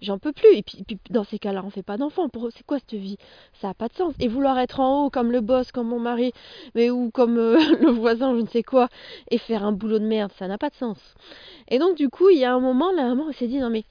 J'en 0.00 0.18
peux 0.18 0.32
plus. 0.32 0.54
Et 0.54 0.62
puis, 0.62 0.84
dans 1.10 1.24
ces 1.24 1.38
cas-là, 1.38 1.62
on 1.64 1.70
fait 1.70 1.82
pas 1.82 1.96
d'enfants. 1.96 2.28
Pour 2.28 2.48
c'est 2.54 2.64
quoi 2.64 2.78
cette 2.78 2.94
vie? 2.94 3.18
Ça 3.60 3.70
a 3.70 3.74
pas 3.74 3.88
de 3.88 3.94
sens. 3.94 4.14
Et 4.20 4.28
vouloir 4.28 4.58
être 4.58 4.80
en 4.80 5.04
haut 5.04 5.10
comme 5.10 5.32
le 5.32 5.40
boss, 5.40 5.72
comme 5.72 5.88
mon 5.88 6.00
mari, 6.00 6.32
mais 6.74 6.90
ou 6.90 7.10
comme 7.10 7.38
euh, 7.38 7.58
le 7.80 7.90
voisin, 7.90 8.34
je 8.34 8.40
ne 8.40 8.46
sais 8.46 8.62
quoi, 8.62 8.88
et 9.30 9.38
faire 9.38 9.64
un 9.64 9.72
boulot 9.72 9.98
de 9.98 10.06
merde, 10.06 10.32
ça 10.38 10.48
n'a 10.48 10.58
pas 10.58 10.70
de 10.70 10.76
sens. 10.76 10.98
Et 11.68 11.78
donc, 11.78 11.96
du 11.96 12.08
coup, 12.08 12.30
il 12.30 12.38
y 12.38 12.44
a 12.44 12.54
un 12.54 12.60
moment, 12.60 12.92
moment, 12.92 13.26
on 13.28 13.32
s'est 13.32 13.48
dit 13.48 13.58
non 13.58 13.70
mais 13.70 13.84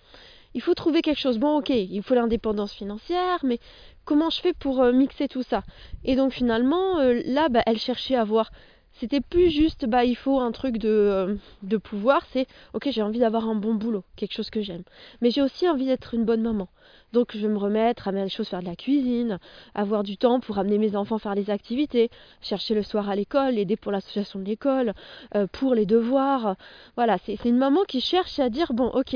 il 0.53 0.61
faut 0.61 0.73
trouver 0.73 1.01
quelque 1.01 1.19
chose. 1.19 1.37
Bon, 1.37 1.57
ok, 1.57 1.69
il 1.69 2.01
faut 2.01 2.15
l'indépendance 2.15 2.73
financière, 2.73 3.39
mais 3.43 3.59
comment 4.05 4.29
je 4.29 4.41
fais 4.41 4.53
pour 4.53 4.81
euh, 4.81 4.91
mixer 4.91 5.27
tout 5.27 5.43
ça? 5.43 5.63
Et 6.03 6.15
donc 6.15 6.31
finalement, 6.31 6.99
euh, 6.99 7.21
là, 7.25 7.49
bah, 7.49 7.61
elle 7.65 7.77
cherchait 7.77 8.15
à 8.15 8.23
voir 8.23 8.51
c'était 8.99 9.21
plus 9.21 9.49
juste, 9.49 9.85
bah 9.85 10.03
il 10.03 10.15
faut 10.15 10.39
un 10.39 10.51
truc 10.51 10.77
de, 10.77 10.89
euh, 10.89 11.35
de 11.63 11.77
pouvoir, 11.77 12.25
c'est 12.33 12.47
ok 12.73 12.89
j'ai 12.91 13.01
envie 13.01 13.19
d'avoir 13.19 13.47
un 13.47 13.55
bon 13.55 13.73
boulot, 13.75 14.03
quelque 14.15 14.33
chose 14.33 14.49
que 14.49 14.61
j'aime. 14.61 14.83
Mais 15.21 15.31
j'ai 15.31 15.41
aussi 15.41 15.67
envie 15.69 15.85
d'être 15.85 16.13
une 16.13 16.25
bonne 16.25 16.41
maman. 16.41 16.67
Donc 17.13 17.31
je 17.33 17.39
vais 17.39 17.47
me 17.47 17.57
remettre 17.57 18.07
à 18.07 18.11
les 18.11 18.29
choses, 18.29 18.49
faire 18.49 18.61
de 18.61 18.65
la 18.65 18.75
cuisine, 18.75 19.39
avoir 19.73 20.03
du 20.03 20.17
temps 20.17 20.39
pour 20.39 20.59
amener 20.59 20.77
mes 20.77 20.95
enfants 20.95 21.17
faire 21.17 21.35
les 21.35 21.49
activités, 21.49 22.09
chercher 22.41 22.75
le 22.75 22.83
soir 22.83 23.09
à 23.09 23.15
l'école, 23.15 23.57
aider 23.57 23.77
pour 23.77 23.91
l'association 23.91 24.39
de 24.39 24.45
l'école, 24.45 24.93
euh, 25.35 25.47
pour 25.51 25.75
les 25.75 25.85
devoirs. 25.85 26.55
Voilà, 26.95 27.17
c'est 27.25 27.45
une 27.45 27.57
maman 27.57 27.81
qui 27.87 28.01
cherche 28.01 28.39
à 28.39 28.49
dire 28.49 28.73
bon 28.73 28.87
ok 28.87 29.15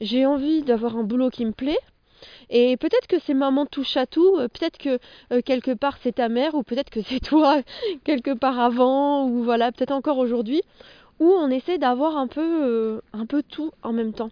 j'ai 0.00 0.26
envie 0.26 0.62
d'avoir 0.62 0.96
un 0.96 1.02
boulot 1.02 1.30
qui 1.30 1.44
me 1.44 1.52
plaît, 1.52 1.78
et 2.50 2.76
peut-être 2.76 3.06
que 3.06 3.18
c'est 3.18 3.34
maman 3.34 3.66
touche 3.66 3.96
à 3.96 4.06
tout, 4.06 4.36
euh, 4.36 4.48
peut-être 4.48 4.78
que 4.78 4.98
euh, 5.32 5.40
quelque 5.42 5.72
part 5.72 5.98
c'est 6.02 6.16
ta 6.16 6.28
mère, 6.28 6.54
ou 6.54 6.62
peut-être 6.62 6.90
que 6.90 7.02
c'est 7.02 7.20
toi 7.24 7.62
quelque 8.04 8.34
part 8.34 8.58
avant, 8.60 9.26
ou 9.28 9.42
voilà, 9.42 9.72
peut-être 9.72 9.92
encore 9.92 10.18
aujourd'hui, 10.18 10.62
où 11.20 11.26
on 11.26 11.48
essaie 11.50 11.78
d'avoir 11.78 12.16
un 12.16 12.26
peu, 12.26 12.64
euh, 12.64 13.00
un 13.12 13.26
peu 13.26 13.42
tout 13.42 13.70
en 13.82 13.92
même 13.92 14.12
temps. 14.12 14.30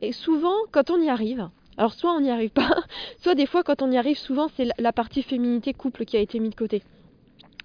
Et 0.00 0.12
souvent, 0.12 0.56
quand 0.72 0.90
on 0.90 1.00
y 1.00 1.08
arrive, 1.08 1.48
alors 1.76 1.92
soit 1.92 2.12
on 2.12 2.20
n'y 2.20 2.30
arrive 2.30 2.50
pas, 2.50 2.76
soit 3.22 3.34
des 3.34 3.46
fois 3.46 3.62
quand 3.62 3.82
on 3.82 3.90
y 3.90 3.96
arrive, 3.96 4.18
souvent 4.18 4.48
c'est 4.56 4.68
la 4.78 4.92
partie 4.92 5.22
féminité 5.22 5.72
couple 5.72 6.04
qui 6.04 6.16
a 6.16 6.20
été 6.20 6.38
mise 6.38 6.50
de 6.50 6.56
côté 6.56 6.82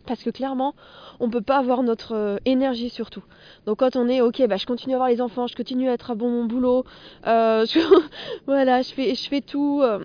parce 0.10 0.24
que 0.24 0.32
clairement, 0.32 0.74
on 1.20 1.28
ne 1.28 1.32
peut 1.32 1.42
pas 1.42 1.60
avoir 1.60 1.84
notre 1.84 2.16
euh, 2.16 2.38
énergie 2.44 2.90
sur 2.90 3.12
tout. 3.12 3.24
Donc 3.68 3.78
quand 3.78 3.96
on 3.96 4.10
est 4.10 4.22
ok, 4.22 4.46
bah, 4.48 4.58
je 4.58 4.66
continue 4.66 4.96
à 4.96 4.98
avoir 4.98 5.10
les 5.10 5.22
enfants, 5.22 5.46
je 5.46 5.56
continue 5.56 5.88
à 5.88 5.94
être 5.94 6.10
à 6.10 6.16
bon 6.16 6.46
boulot, 6.46 6.84
euh, 7.28 7.64
voilà, 8.48 8.82
je 8.82 8.92
fais, 8.92 9.14
je 9.14 9.30
fais 9.30 9.42
tout. 9.42 9.82
Euh. 9.84 10.00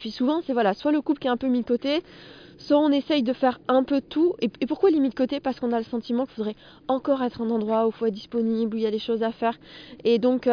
Puis 0.00 0.10
souvent, 0.10 0.42
c'est 0.44 0.52
voilà, 0.52 0.74
soit 0.74 0.90
le 0.90 1.00
couple 1.00 1.20
qui 1.20 1.28
est 1.28 1.30
un 1.30 1.36
peu 1.36 1.46
mis 1.46 1.60
de 1.60 1.66
côté, 1.66 2.02
soit 2.58 2.78
on 2.78 2.90
essaye 2.90 3.22
de 3.22 3.32
faire 3.32 3.60
un 3.68 3.84
peu 3.84 4.00
tout. 4.00 4.34
Et, 4.40 4.48
pourquoi 4.66 4.90
il 4.90 4.96
est 4.96 5.00
mis 5.00 5.10
de 5.10 5.14
côté? 5.14 5.38
Parce 5.38 5.60
qu'on 5.60 5.70
a 5.70 5.78
le 5.78 5.84
sentiment 5.84 6.26
qu'il 6.26 6.34
faudrait 6.34 6.56
encore 6.88 7.22
être 7.22 7.40
un 7.40 7.50
endroit 7.50 7.86
où 7.86 7.90
il 7.90 7.92
faut 7.92 8.06
être 8.06 8.14
disponible, 8.14 8.74
où 8.74 8.78
il 8.78 8.82
y 8.82 8.86
a 8.86 8.90
des 8.90 8.98
choses 8.98 9.22
à 9.22 9.30
faire. 9.30 9.56
Et 10.02 10.18
donc 10.18 10.48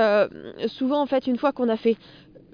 souvent, 0.68 1.02
en 1.02 1.08
fait, 1.08 1.26
une 1.26 1.38
fois 1.38 1.52
qu'on 1.52 1.68
a 1.68 1.78
fait 1.78 1.98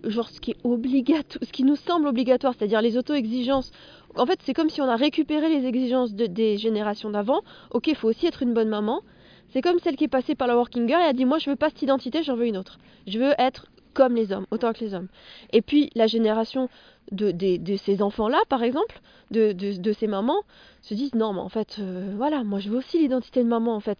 genre 0.03 0.29
ce 0.29 0.39
qui 0.39 0.51
est 0.51 0.57
ce 0.63 1.51
qui 1.51 1.63
nous 1.63 1.75
semble 1.75 2.07
obligatoire, 2.07 2.53
c'est-à-dire 2.57 2.81
les 2.81 2.97
auto-exigences 2.97 3.71
en 4.17 4.25
fait, 4.25 4.39
c'est 4.43 4.53
comme 4.53 4.69
si 4.69 4.81
on 4.81 4.89
a 4.89 4.95
récupéré 4.95 5.47
les 5.49 5.67
exigences 5.67 6.13
des 6.13 6.57
générations 6.57 7.09
d'avant. 7.09 7.41
Ok, 7.71 7.87
il 7.87 7.95
faut 7.95 8.09
aussi 8.09 8.25
être 8.25 8.41
une 8.41 8.53
bonne 8.53 8.69
maman, 8.69 9.01
C'est 9.49 9.61
comme 9.61 9.79
celle 9.79 9.95
qui 9.95 10.05
est 10.05 10.09
passée 10.09 10.35
par 10.35 10.47
la 10.47 10.55
working 10.55 10.87
girl 10.87 11.01
et 11.01 11.05
a 11.05 11.13
dit 11.13 11.25
moi 11.25 11.37
je 11.37 11.49
veux 11.49 11.55
pas 11.55 11.69
cette 11.69 11.81
identité, 11.81 12.23
j'en 12.23 12.35
veux 12.35 12.47
une 12.47 12.57
autre. 12.57 12.79
Je 13.05 13.19
veux 13.19 13.33
être 13.37 13.67
comme 13.97 14.13
les 14.13 14.31
hommes, 14.31 14.45
autant 14.51 14.73
que 14.73 14.85
les 14.85 14.93
hommes. 14.93 15.07
Et 15.51 15.63
puis 15.63 15.89
la 15.95 16.05
génération 16.05 16.69
de, 17.11 17.33
ces 17.77 18.03
enfants-là, 18.03 18.39
par 18.47 18.61
exemple, 18.61 19.01
de, 19.31 19.93
ces 19.93 20.05
mamans, 20.05 20.43
se 20.83 20.93
disent 20.93 21.15
non, 21.15 21.33
mais 21.33 21.39
en 21.39 21.49
fait, 21.49 21.77
euh, 21.79 22.13
voilà, 22.15 22.43
moi 22.43 22.59
je 22.59 22.69
veux 22.69 22.77
aussi 22.77 22.99
l'identité 22.99 23.43
de 23.43 23.47
maman, 23.47 23.75
en 23.75 23.79
fait, 23.79 23.97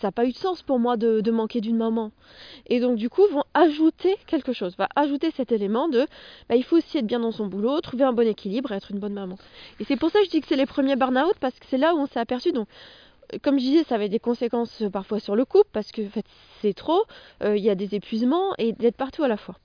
ça 0.00 0.06
n'a 0.06 0.12
pas 0.12 0.26
eu 0.26 0.30
de 0.30 0.36
sens 0.36 0.62
pour 0.62 0.78
moi 0.78 0.96
de, 0.96 1.30
manquer 1.32 1.60
d'une 1.60 1.76
maman. 1.76 2.12
Et 2.68 2.78
donc 2.78 2.96
du 2.96 3.10
coup, 3.10 3.22
vont 3.32 3.42
ajouter 3.52 4.14
quelque 4.28 4.52
chose, 4.52 4.76
va 4.76 4.88
ajouter 4.94 5.32
cet 5.32 5.50
élément 5.50 5.88
de, 5.88 6.06
bah, 6.48 6.54
il 6.54 6.62
faut 6.62 6.76
aussi 6.76 6.98
être 6.98 7.06
bien 7.06 7.20
dans 7.20 7.32
son 7.32 7.48
boulot, 7.48 7.80
trouver 7.80 8.04
un 8.04 8.12
bon 8.12 8.28
équilibre 8.28 8.70
être 8.70 8.92
une 8.92 9.00
bonne 9.00 9.14
maman. 9.14 9.38
Et 9.80 9.84
c'est 9.84 9.96
pour 9.96 10.10
ça 10.10 10.20
que 10.20 10.26
je 10.26 10.30
dis 10.30 10.40
que 10.40 10.46
c'est 10.46 10.56
les 10.56 10.66
premiers 10.66 10.94
burn-out, 10.94 11.34
parce 11.40 11.58
que 11.58 11.66
c'est 11.68 11.78
là 11.78 11.96
où 11.96 11.98
on 11.98 12.06
s'est 12.06 12.20
aperçu, 12.20 12.52
donc 12.52 12.68
comme 13.42 13.58
je 13.58 13.64
disais, 13.64 13.84
ça 13.84 13.96
avait 13.96 14.08
des 14.08 14.18
conséquences 14.18 14.82
euh, 14.82 14.90
parfois 14.90 15.20
sur 15.20 15.36
le 15.36 15.44
couple 15.44 15.68
parce 15.72 15.92
que 15.92 16.06
fait, 16.08 16.24
c'est 16.60 16.74
trop, 16.74 17.04
euh, 17.42 17.56
il 17.56 17.62
y 17.62 17.70
a 17.70 17.74
des 17.74 17.94
épuisements 17.94 18.54
et 18.58 18.72
d'être 18.72 18.96
partout 18.96 19.22
à 19.22 19.28
la 19.28 19.36
fois. 19.36 19.56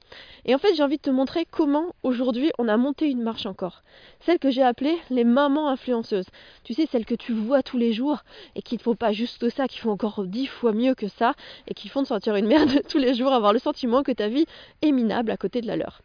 Et 0.46 0.56
en 0.56 0.58
fait, 0.58 0.74
j'ai 0.76 0.84
envie 0.84 0.98
de 0.98 1.02
te 1.02 1.10
montrer 1.10 1.46
comment 1.50 1.96
aujourd'hui 2.04 2.52
on 2.58 2.68
a 2.68 2.78
monté 2.78 3.10
une 3.10 3.22
marche 3.22 3.46
encore. 3.46 3.84
Celle 4.22 4.40
que 4.40 4.52
j'ai 4.52 4.64
appelée 4.64 4.98
les 5.10 5.24
mamans 5.24 5.70
influenceuses. 5.70 6.28
Tu 6.64 6.74
sais, 6.74 6.88
celles 6.92 7.06
que 7.06 7.16
tu 7.16 7.34
vois 7.34 7.64
tous 7.64 7.78
les 7.78 7.94
jours 7.94 8.24
et 8.56 8.62
qui 8.62 8.76
ne 8.76 8.82
font 8.82 8.96
pas 8.96 9.12
juste 9.12 9.50
ça, 9.50 9.68
qui 9.68 9.80
font 9.80 9.92
encore 9.92 10.26
dix 10.26 10.48
fois 10.48 10.74
mieux 10.74 10.96
que 10.96 11.08
ça 11.08 11.34
et 11.68 11.74
qui 11.74 11.88
font 11.88 12.02
de 12.04 12.08
sortir 12.08 12.36
une 12.36 12.48
merde 12.48 12.82
tous 12.90 12.98
les 12.98 13.14
jours, 13.14 13.32
avoir 13.32 13.54
le 13.54 13.60
sentiment 13.60 14.04
que 14.04 14.12
ta 14.12 14.28
vie 14.28 14.46
est 14.82 14.92
minable 14.92 15.32
à 15.32 15.38
côté 15.38 15.62
de 15.62 15.68
la 15.68 15.76
leur. 15.76 16.02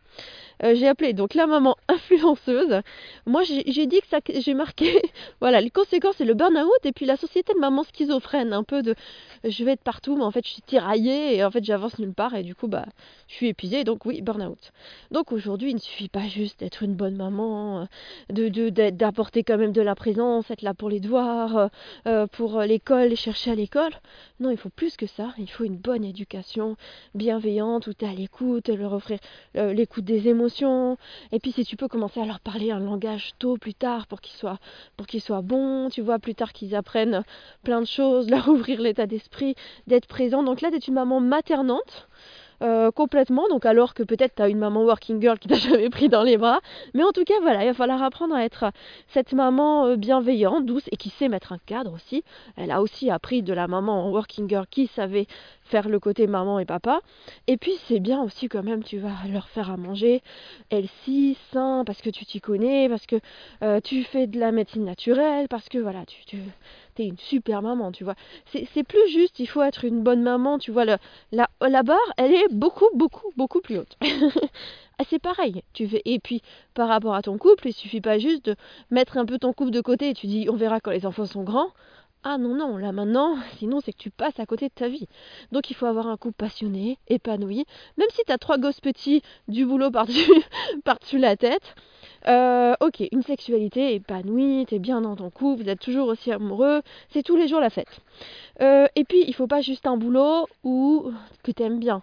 Euh, 0.62 0.74
j'ai 0.74 0.88
appelé 0.88 1.12
donc 1.12 1.34
la 1.34 1.46
maman 1.46 1.76
influenceuse. 1.88 2.80
Moi, 3.26 3.42
j'ai 3.44 3.86
dit 3.86 4.00
que 4.00 4.06
ça, 4.08 4.18
j'ai 4.26 4.54
marqué, 4.54 5.00
voilà, 5.40 5.60
les 5.60 5.70
conséquences, 5.70 6.16
c'est 6.18 6.24
le 6.24 6.34
burn-out 6.34 6.84
et 6.84 6.92
puis 6.92 7.06
la 7.06 7.16
société 7.16 7.52
de 7.52 7.58
maman 7.58 7.82
schizophrène, 7.84 8.52
un 8.52 8.62
peu 8.62 8.82
de, 8.82 8.94
je 9.44 9.64
vais 9.64 9.72
être 9.72 9.82
partout, 9.82 10.16
mais 10.16 10.24
en 10.24 10.30
fait, 10.30 10.46
je 10.46 10.52
suis 10.52 10.62
tiraillée 10.62 11.36
et 11.36 11.44
en 11.44 11.50
fait, 11.50 11.64
j'avance 11.64 11.98
nulle 11.98 12.14
part 12.14 12.34
et 12.34 12.42
du 12.42 12.54
coup, 12.54 12.68
bah, 12.68 12.86
je 13.28 13.34
suis 13.34 13.48
épuisée, 13.48 13.84
donc 13.84 14.06
oui, 14.06 14.22
burn-out. 14.22 14.72
Donc 15.10 15.32
aujourd'hui, 15.32 15.70
il 15.70 15.74
ne 15.74 15.80
suffit 15.80 16.08
pas 16.08 16.26
juste 16.26 16.60
d'être 16.60 16.82
une 16.82 16.94
bonne 16.94 17.16
maman, 17.16 17.86
de, 18.30 18.70
d'apporter 18.90 19.44
quand 19.44 19.58
même 19.58 19.72
de 19.72 19.82
la 19.82 19.94
présence, 19.94 20.50
être 20.50 20.62
là 20.62 20.74
pour 20.74 20.88
les 20.88 21.00
devoirs, 21.00 21.70
euh, 22.06 22.26
pour 22.26 22.60
l'école, 22.60 23.14
chercher 23.16 23.50
à 23.50 23.54
l'école. 23.54 23.92
Non, 24.40 24.50
il 24.50 24.56
faut 24.56 24.70
plus 24.70 24.96
que 24.96 25.06
ça. 25.06 25.34
Il 25.38 25.50
faut 25.50 25.64
une 25.64 25.76
bonne 25.76 26.04
éducation 26.04 26.76
bienveillante 27.14 27.86
où 27.86 27.94
tu 27.94 28.04
es 28.04 28.08
à 28.08 28.12
l'écoute, 28.12 28.68
leur 28.68 28.92
offrir 28.92 29.18
euh, 29.56 29.72
l'écoute 29.72 30.04
des 30.04 30.28
émotions 30.28 30.45
et 31.32 31.40
puis 31.40 31.52
si 31.52 31.64
tu 31.64 31.76
peux 31.76 31.88
commencer 31.88 32.20
à 32.20 32.24
leur 32.24 32.40
parler 32.40 32.70
un 32.70 32.80
langage 32.80 33.30
tôt 33.38 33.56
plus 33.56 33.74
tard 33.74 34.06
pour 34.06 34.20
qu'ils 34.20 34.36
soient, 34.36 34.58
pour 34.96 35.06
qu'ils 35.06 35.20
soient 35.20 35.42
bons, 35.42 35.88
tu 35.90 36.02
vois, 36.02 36.18
plus 36.18 36.34
tard 36.34 36.52
qu'ils 36.52 36.74
apprennent 36.74 37.24
plein 37.62 37.80
de 37.80 37.86
choses, 37.86 38.30
leur 38.30 38.48
ouvrir 38.48 38.80
l'état 38.80 39.06
d'esprit, 39.06 39.54
d'être 39.86 40.06
présent. 40.06 40.42
Donc 40.42 40.60
là, 40.60 40.70
d'être 40.70 40.88
une 40.88 40.94
maman 40.94 41.20
maternante. 41.20 42.08
Euh, 42.62 42.90
complètement, 42.90 43.48
donc 43.48 43.66
alors 43.66 43.92
que 43.92 44.02
peut-être 44.02 44.34
tu 44.36 44.50
une 44.50 44.58
maman 44.58 44.82
working 44.82 45.20
girl 45.20 45.38
qui 45.38 45.48
t'a 45.48 45.54
jamais 45.56 45.90
pris 45.90 46.08
dans 46.08 46.22
les 46.22 46.38
bras. 46.38 46.60
Mais 46.94 47.02
en 47.02 47.12
tout 47.12 47.24
cas, 47.24 47.34
voilà, 47.42 47.64
il 47.64 47.66
va 47.66 47.74
falloir 47.74 48.02
apprendre 48.02 48.34
à 48.34 48.44
être 48.44 48.70
cette 49.08 49.32
maman 49.32 49.86
euh, 49.86 49.96
bienveillante, 49.96 50.64
douce 50.64 50.84
et 50.90 50.96
qui 50.96 51.10
sait 51.10 51.28
mettre 51.28 51.52
un 51.52 51.58
cadre 51.58 51.92
aussi. 51.92 52.24
Elle 52.56 52.70
a 52.70 52.80
aussi 52.80 53.10
appris 53.10 53.42
de 53.42 53.52
la 53.52 53.66
maman 53.66 54.10
working 54.10 54.48
girl 54.48 54.66
qui 54.68 54.86
savait 54.86 55.26
faire 55.64 55.88
le 55.88 55.98
côté 55.98 56.26
maman 56.26 56.58
et 56.58 56.64
papa. 56.64 57.00
Et 57.46 57.56
puis 57.56 57.72
c'est 57.86 58.00
bien 58.00 58.22
aussi 58.22 58.48
quand 58.48 58.62
même, 58.62 58.82
tu 58.82 58.98
vas 58.98 59.10
leur 59.30 59.48
faire 59.48 59.70
à 59.70 59.76
manger 59.76 60.22
healthy, 60.70 61.36
sain, 61.52 61.82
parce 61.84 62.00
que 62.00 62.10
tu 62.10 62.24
t'y 62.24 62.40
connais, 62.40 62.88
parce 62.88 63.06
que 63.06 63.16
euh, 63.62 63.80
tu 63.82 64.04
fais 64.04 64.26
de 64.26 64.38
la 64.38 64.52
médecine 64.52 64.84
naturelle, 64.84 65.48
parce 65.48 65.68
que 65.68 65.78
voilà, 65.78 66.04
tu, 66.06 66.24
tu 66.24 66.38
es 67.02 67.06
une 67.06 67.18
super 67.18 67.62
maman, 67.62 67.92
tu 67.92 68.04
vois. 68.04 68.14
C'est 68.46 68.84
plus 68.84 69.08
juste, 69.08 69.38
il 69.38 69.46
faut 69.46 69.62
être 69.62 69.84
une 69.84 70.02
bonne 70.02 70.22
maman, 70.22 70.58
tu 70.58 70.70
vois. 70.70 70.84
Le, 70.84 70.96
la, 71.32 71.48
la 71.60 71.82
barre, 71.82 71.98
elle 72.16 72.32
est 72.32 72.48
beaucoup, 72.50 72.88
beaucoup, 72.94 73.30
beaucoup 73.36 73.60
plus 73.60 73.78
haute. 73.78 73.96
Ah, 74.98 75.04
c'est 75.10 75.18
pareil. 75.18 75.62
Tu 75.74 75.86
fais... 75.86 76.00
Et 76.06 76.18
puis, 76.18 76.40
par 76.72 76.88
rapport 76.88 77.14
à 77.14 77.20
ton 77.20 77.36
couple, 77.36 77.68
il 77.68 77.74
suffit 77.74 78.00
pas 78.00 78.18
juste 78.18 78.46
de 78.46 78.56
mettre 78.90 79.18
un 79.18 79.26
peu 79.26 79.38
ton 79.38 79.52
couple 79.52 79.70
de 79.70 79.82
côté 79.82 80.08
et 80.08 80.14
tu 80.14 80.26
dis 80.26 80.48
on 80.50 80.56
verra 80.56 80.80
quand 80.80 80.90
les 80.90 81.04
enfants 81.04 81.26
sont 81.26 81.42
grands. 81.42 81.68
Ah 82.22 82.38
non, 82.38 82.56
non, 82.56 82.76
là 82.76 82.90
maintenant, 82.90 83.36
sinon 83.58 83.80
c'est 83.80 83.92
que 83.92 83.98
tu 83.98 84.10
passes 84.10 84.40
à 84.40 84.46
côté 84.46 84.66
de 84.66 84.74
ta 84.74 84.88
vie. 84.88 85.06
Donc 85.52 85.70
il 85.70 85.74
faut 85.74 85.86
avoir 85.86 86.08
un 86.08 86.16
couple 86.16 86.34
passionné, 86.34 86.98
épanoui, 87.06 87.66
même 87.98 88.08
si 88.10 88.22
tu 88.26 88.32
as 88.32 88.38
trois 88.38 88.58
gosses 88.58 88.80
petits, 88.80 89.22
du 89.46 89.64
boulot 89.64 89.92
par-dessus 89.92 90.42
par 90.84 90.98
la 91.12 91.36
tête. 91.36 91.76
Euh, 92.28 92.74
ok, 92.80 93.04
une 93.12 93.22
sexualité 93.22 93.94
épanouie, 93.94 94.66
t'es 94.66 94.80
bien 94.80 95.00
dans 95.00 95.14
ton 95.14 95.30
couple, 95.30 95.62
vous 95.62 95.68
êtes 95.68 95.80
toujours 95.80 96.08
aussi 96.08 96.32
amoureux, 96.32 96.82
c'est 97.10 97.22
tous 97.22 97.36
les 97.36 97.46
jours 97.46 97.60
la 97.60 97.70
fête. 97.70 98.00
Euh, 98.60 98.86
et 98.96 99.04
puis 99.04 99.22
il 99.26 99.34
faut 99.34 99.46
pas 99.46 99.60
juste 99.60 99.86
un 99.86 99.96
boulot 99.96 100.48
ou 100.64 101.12
que 101.44 101.52
t'aimes 101.52 101.78
bien. 101.78 102.02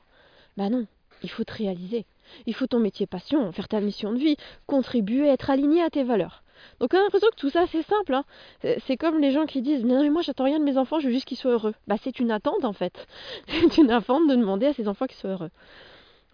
Bah 0.56 0.70
non, 0.70 0.86
il 1.24 1.30
faut 1.30 1.44
te 1.44 1.54
réaliser. 1.54 2.06
Il 2.46 2.56
faut 2.56 2.68
ton 2.68 2.80
métier 2.80 3.06
passion, 3.06 3.52
faire 3.52 3.68
ta 3.68 3.82
mission 3.82 4.14
de 4.14 4.18
vie, 4.18 4.38
contribuer, 4.66 5.28
être 5.28 5.50
aligné 5.50 5.84
à 5.84 5.90
tes 5.90 6.04
valeurs. 6.04 6.44
Donc 6.80 6.92
on 6.94 6.98
a 6.98 7.02
l'impression 7.02 7.28
que 7.30 7.36
tout 7.36 7.50
ça 7.50 7.66
c'est 7.70 7.84
simple. 7.84 8.14
Hein. 8.14 8.24
C'est 8.88 8.96
comme 8.96 9.20
les 9.20 9.32
gens 9.32 9.46
qui 9.46 9.62
disent 9.62 9.84
non 9.84 10.02
mais 10.02 10.10
moi 10.10 10.22
j'attends 10.22 10.46
rien 10.46 10.60
de 10.60 10.64
mes 10.64 10.78
enfants, 10.78 11.00
je 11.00 11.08
veux 11.08 11.14
juste 11.14 11.26
qu'ils 11.26 11.38
soient 11.38 11.52
heureux. 11.52 11.74
Bah 11.88 11.96
c'est 12.02 12.20
une 12.20 12.32
attente 12.32 12.64
en 12.64 12.74
fait. 12.74 13.08
C'est 13.48 13.78
une 13.78 13.92
attente 13.92 14.30
de 14.30 14.36
demander 14.36 14.68
à 14.68 14.74
ses 14.74 14.88
enfants 14.88 15.06
qu'ils 15.06 15.18
soient 15.18 15.32
heureux. 15.32 15.52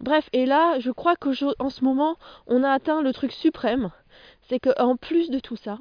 Bref, 0.00 0.28
et 0.32 0.46
là 0.46 0.78
je 0.80 0.90
crois 0.90 1.16
qu'en 1.16 1.32
ce 1.34 1.84
moment 1.84 2.16
on 2.46 2.62
a 2.62 2.70
atteint 2.70 3.02
le 3.02 3.12
truc 3.12 3.32
suprême. 3.32 3.90
C'est 4.48 4.58
qu'en 4.60 4.96
plus 4.96 5.30
de 5.30 5.38
tout 5.38 5.56
ça, 5.56 5.78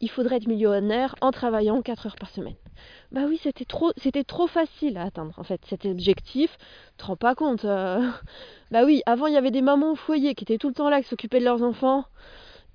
il 0.00 0.10
faudrait 0.10 0.36
être 0.36 0.48
millionnaire 0.48 1.14
en 1.20 1.30
travaillant 1.30 1.82
4 1.82 2.06
heures 2.06 2.16
par 2.16 2.30
semaine. 2.30 2.56
Bah 3.12 3.22
oui, 3.28 3.38
c'était 3.42 3.64
trop, 3.66 3.92
c'était 3.96 4.24
trop 4.24 4.46
facile 4.46 4.96
à 4.96 5.02
atteindre 5.04 5.38
en 5.38 5.42
fait 5.44 5.60
cet 5.66 5.84
objectif. 5.84 6.56
Tu 6.92 6.96
te 6.96 7.04
rends 7.04 7.16
pas 7.16 7.34
compte 7.34 7.64
euh. 7.64 8.10
Bah 8.70 8.84
oui, 8.84 9.02
avant 9.06 9.26
il 9.26 9.34
y 9.34 9.36
avait 9.36 9.50
des 9.50 9.62
mamans 9.62 9.92
au 9.92 9.96
foyer 9.96 10.34
qui 10.34 10.44
étaient 10.44 10.58
tout 10.58 10.68
le 10.68 10.74
temps 10.74 10.88
là, 10.88 11.02
qui 11.02 11.08
s'occupaient 11.08 11.40
de 11.40 11.44
leurs 11.44 11.62
enfants. 11.62 12.04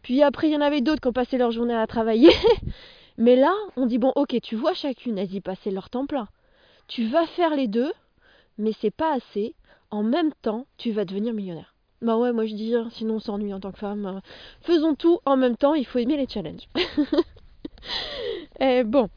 Puis 0.03 0.21
après, 0.21 0.49
il 0.49 0.53
y 0.53 0.57
en 0.57 0.61
avait 0.61 0.81
d'autres 0.81 1.01
qui 1.01 1.07
ont 1.07 1.13
passé 1.13 1.37
leur 1.37 1.51
journée 1.51 1.75
à 1.75 1.87
travailler. 1.87 2.31
Mais 3.17 3.35
là, 3.35 3.53
on 3.75 3.87
dit 3.87 3.97
bon, 3.97 4.11
ok, 4.15 4.39
tu 4.41 4.55
vois 4.55 4.73
chacune, 4.73 5.17
elles 5.17 5.33
y 5.33 5.41
passaient 5.41 5.71
leur 5.71 5.89
temps 5.89 6.05
plein. 6.05 6.27
Tu 6.87 7.07
vas 7.07 7.25
faire 7.25 7.55
les 7.55 7.67
deux, 7.67 7.91
mais 8.59 8.71
c'est 8.79 8.91
pas 8.91 9.13
assez. 9.13 9.55
En 9.91 10.03
même 10.03 10.31
temps, 10.41 10.65
tu 10.77 10.91
vas 10.91 11.05
devenir 11.05 11.33
millionnaire. 11.33 11.73
Bah 12.01 12.17
ouais, 12.17 12.33
moi 12.33 12.45
je 12.45 12.53
dis, 12.53 12.75
hein, 12.75 12.89
sinon 12.91 13.15
on 13.15 13.19
s'ennuie 13.19 13.53
en 13.53 13.59
tant 13.59 13.71
que 13.71 13.79
femme. 13.79 14.21
Faisons 14.61 14.95
tout 14.95 15.19
en 15.25 15.37
même 15.37 15.55
temps, 15.55 15.73
il 15.73 15.85
faut 15.85 15.99
aimer 15.99 16.17
les 16.17 16.27
challenges. 16.27 16.67
Et 18.59 18.83
bon, 18.83 19.09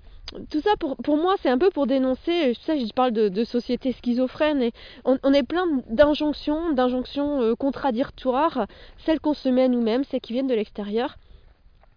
tout 0.51 0.61
ça 0.61 0.71
pour, 0.79 0.97
pour 0.97 1.17
moi 1.17 1.35
c'est 1.43 1.49
un 1.49 1.59
peu 1.59 1.71
pour 1.71 1.87
dénoncer, 1.87 2.55
ça 2.55 2.77
je 2.77 2.93
parle 2.93 3.13
de, 3.13 3.45
société 3.45 3.93
schizophrène 3.93 4.63
et 4.63 4.73
on, 5.05 5.33
est 5.33 5.43
plein 5.43 5.67
d'injonctions, 5.89 6.73
d'injonctions 6.73 7.41
euh, 7.41 7.55
contradictoires, 7.55 8.67
celles 8.99 9.21
qu'on 9.21 9.35
se 9.35 9.49
met 9.49 9.65
à 9.65 9.69
nous-mêmes, 9.69 10.05
celles 10.05 10.21
qui 10.21 10.33
viennent 10.33 10.47
de 10.47 10.55
l'extérieur. 10.55 11.17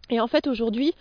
Et 0.10 0.20
en 0.20 0.28
fait 0.28 0.48
aujourd'hui, 0.48 0.94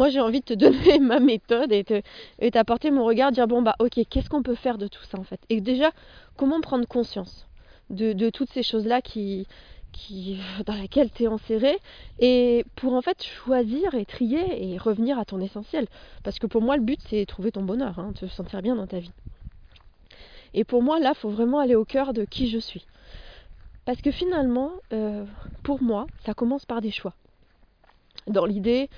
moi 0.00 0.08
j'ai 0.08 0.20
envie 0.20 0.40
de 0.40 0.46
te 0.46 0.54
donner 0.64 0.98
ma 0.98 1.20
méthode 1.20 1.72
et, 1.72 2.50
t'apporter 2.50 2.90
mon 2.90 3.04
regard, 3.04 3.32
dire 3.32 3.46
bon 3.46 3.60
bah 3.60 3.76
ok, 3.80 4.00
qu'est-ce 4.08 4.30
qu'on 4.30 4.42
peut 4.42 4.54
faire 4.54 4.78
de 4.78 4.88
tout 4.88 5.04
ça 5.04 5.18
en 5.18 5.24
fait? 5.24 5.40
Et 5.50 5.60
déjà, 5.60 5.90
comment 6.38 6.62
prendre 6.62 6.88
conscience 6.88 7.46
de, 7.90 8.30
toutes 8.30 8.48
ces 8.48 8.62
choses-là 8.62 9.02
dans 10.66 10.74
laquelle 10.74 11.10
tu 11.10 11.24
es 11.24 11.26
enserré? 11.26 11.78
Et 12.18 12.64
pour 12.76 12.94
en 12.94 13.02
fait 13.02 13.22
choisir 13.22 13.94
et 13.94 14.06
trier 14.06 14.72
et 14.72 14.78
revenir 14.78 15.18
à 15.18 15.26
ton 15.26 15.38
essentiel. 15.38 15.86
Parce 16.24 16.38
que 16.38 16.46
pour 16.46 16.62
moi, 16.62 16.78
le 16.78 16.82
but, 16.82 17.00
c'est 17.10 17.26
trouver 17.26 17.52
ton 17.52 17.62
bonheur, 17.62 17.98
hein, 17.98 18.12
te 18.14 18.26
sentir 18.26 18.62
bien 18.62 18.76
dans 18.76 18.86
ta 18.86 19.00
vie. 19.00 19.12
Et 20.54 20.64
pour 20.64 20.82
moi, 20.82 20.98
là, 20.98 21.12
il 21.14 21.18
faut 21.18 21.28
vraiment 21.28 21.58
aller 21.58 21.74
au 21.74 21.84
cœur 21.84 22.14
de 22.14 22.24
qui 22.24 22.48
je 22.48 22.58
suis. 22.58 22.86
Parce 23.84 24.00
que 24.00 24.10
finalement, 24.10 24.70
euh, 24.94 25.26
pour 25.62 25.82
moi, 25.82 26.06
ça 26.24 26.32
commence 26.32 26.64
par 26.64 26.80
des 26.80 26.90
choix. 26.90 27.14
Dans 28.26 28.44
l'idée, 28.44 28.88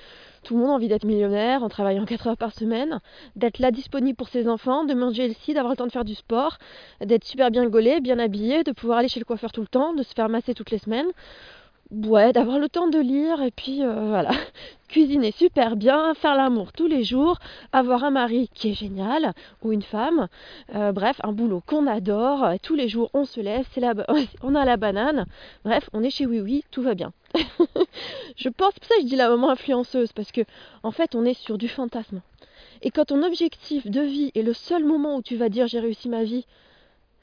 tout 0.43 0.55
le 0.55 0.61
monde 0.61 0.71
a 0.71 0.73
envie 0.73 0.87
d'être 0.87 1.05
millionnaire 1.05 1.63
en 1.63 1.69
travaillant 1.69 2.05
4 2.05 2.27
heures 2.27 2.37
par 2.37 2.53
semaine, 2.53 2.99
d'être 3.35 3.59
là 3.59 3.71
disponible 3.71 4.15
pour 4.15 4.27
ses 4.27 4.47
enfants, 4.47 4.83
de 4.83 4.93
manger 4.93 5.27
le 5.27 5.53
d'avoir 5.53 5.71
le 5.71 5.77
temps 5.77 5.87
de 5.87 5.91
faire 5.91 6.05
du 6.05 6.15
sport, 6.15 6.57
d'être 7.01 7.23
super 7.23 7.49
bien 7.49 7.65
gaulé, 7.67 8.01
bien 8.01 8.19
habillé, 8.19 8.63
de 8.63 8.71
pouvoir 8.71 8.99
aller 8.99 9.07
chez 9.07 9.19
le 9.19 9.25
coiffeur 9.25 9.51
tout 9.51 9.61
le 9.61 9.67
temps, 9.67 9.93
de 9.93 10.03
se 10.03 10.13
faire 10.13 10.29
masser 10.29 10.53
toutes 10.53 10.71
les 10.71 10.77
semaines. 10.77 11.07
Ouais, 11.91 12.33
d'avoir 12.33 12.57
le 12.59 12.69
temps 12.69 12.87
de 12.87 12.97
lire 12.97 13.41
et 13.43 13.51
puis 13.51 13.83
euh, 13.83 14.07
voilà, 14.07 14.31
cuisiner 14.87 15.31
super 15.31 15.75
bien, 15.75 16.13
faire 16.15 16.35
l'amour 16.35 16.71
tous 16.71 16.87
les 16.87 17.03
jours, 17.03 17.37
avoir 17.71 18.03
un 18.03 18.09
mari 18.09 18.49
qui 18.53 18.71
est 18.71 18.73
génial 18.73 19.33
ou 19.61 19.71
une 19.71 19.83
femme, 19.83 20.27
euh, 20.73 20.91
bref, 20.91 21.17
un 21.23 21.33
boulot 21.33 21.61
qu'on 21.65 21.85
adore, 21.85 22.47
tous 22.63 22.73
les 22.73 22.87
jours 22.87 23.11
on 23.13 23.25
se 23.25 23.39
lève, 23.39 23.65
c'est 23.73 23.81
on 24.43 24.55
a 24.55 24.65
la 24.65 24.77
banane, 24.77 25.27
bref, 25.63 25.87
on 25.93 26.01
est 26.01 26.09
chez 26.09 26.25
Oui 26.25 26.41
Oui, 26.41 26.63
tout 26.71 26.81
va 26.81 26.95
bien. 26.95 27.13
je 28.37 28.49
pense, 28.49 28.73
pour 28.73 28.87
ça 28.87 28.95
je 28.99 29.05
dis 29.05 29.15
la 29.15 29.29
maman 29.29 29.51
influenceuse, 29.51 30.13
parce 30.13 30.31
que 30.31 30.41
en 30.81 30.91
fait 30.91 31.13
on 31.13 31.25
est 31.25 31.35
sur 31.35 31.59
du 31.59 31.67
fantasme. 31.67 32.21
Et 32.81 32.89
quand 32.89 33.05
ton 33.05 33.21
objectif 33.21 33.85
de 33.87 34.01
vie 34.01 34.31
est 34.33 34.41
le 34.41 34.53
seul 34.53 34.83
moment 34.83 35.17
où 35.17 35.21
tu 35.21 35.35
vas 35.35 35.49
dire 35.49 35.67
j'ai 35.67 35.79
réussi 35.79 36.09
ma 36.09 36.23
vie, 36.23 36.45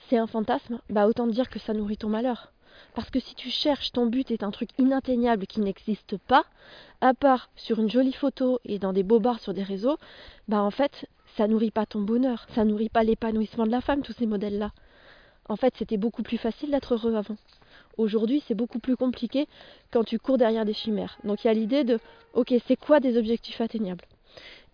c'est 0.08 0.18
un 0.18 0.28
fantasme, 0.28 0.78
bah 0.90 1.08
autant 1.08 1.26
dire 1.26 1.48
que 1.50 1.58
ça 1.58 1.72
nourrit 1.72 1.96
ton 1.96 2.08
malheur. 2.08 2.52
Parce 2.94 3.10
que 3.10 3.20
si 3.20 3.34
tu 3.34 3.50
cherches, 3.50 3.92
ton 3.92 4.06
but 4.06 4.30
est 4.30 4.42
un 4.42 4.50
truc 4.50 4.70
inatteignable 4.78 5.46
qui 5.46 5.60
n'existe 5.60 6.16
pas, 6.18 6.44
à 7.00 7.14
part 7.14 7.50
sur 7.56 7.78
une 7.78 7.90
jolie 7.90 8.12
photo 8.12 8.58
et 8.64 8.78
dans 8.78 8.92
des 8.92 9.02
beaux 9.02 9.20
bars 9.20 9.40
sur 9.40 9.54
des 9.54 9.62
réseaux, 9.62 9.96
bah 10.48 10.62
en 10.62 10.70
fait, 10.70 11.06
ça 11.36 11.46
nourrit 11.46 11.70
pas 11.70 11.86
ton 11.86 12.00
bonheur, 12.00 12.46
ça 12.54 12.64
nourrit 12.64 12.88
pas 12.88 13.04
l'épanouissement 13.04 13.64
de 13.64 13.70
la 13.70 13.80
femme, 13.80 14.02
tous 14.02 14.12
ces 14.12 14.26
modèles-là. 14.26 14.72
En 15.48 15.56
fait, 15.56 15.74
c'était 15.76 15.96
beaucoup 15.96 16.22
plus 16.22 16.38
facile 16.38 16.70
d'être 16.70 16.94
heureux 16.94 17.14
avant. 17.14 17.36
Aujourd'hui, 17.96 18.42
c'est 18.46 18.54
beaucoup 18.54 18.78
plus 18.78 18.96
compliqué 18.96 19.46
quand 19.90 20.04
tu 20.04 20.18
cours 20.18 20.38
derrière 20.38 20.64
des 20.64 20.74
chimères. 20.74 21.18
Donc 21.24 21.44
il 21.44 21.48
y 21.48 21.50
a 21.50 21.54
l'idée 21.54 21.84
de, 21.84 21.98
ok, 22.34 22.54
c'est 22.66 22.76
quoi 22.76 23.00
des 23.00 23.16
objectifs 23.16 23.60
atteignables? 23.60 24.04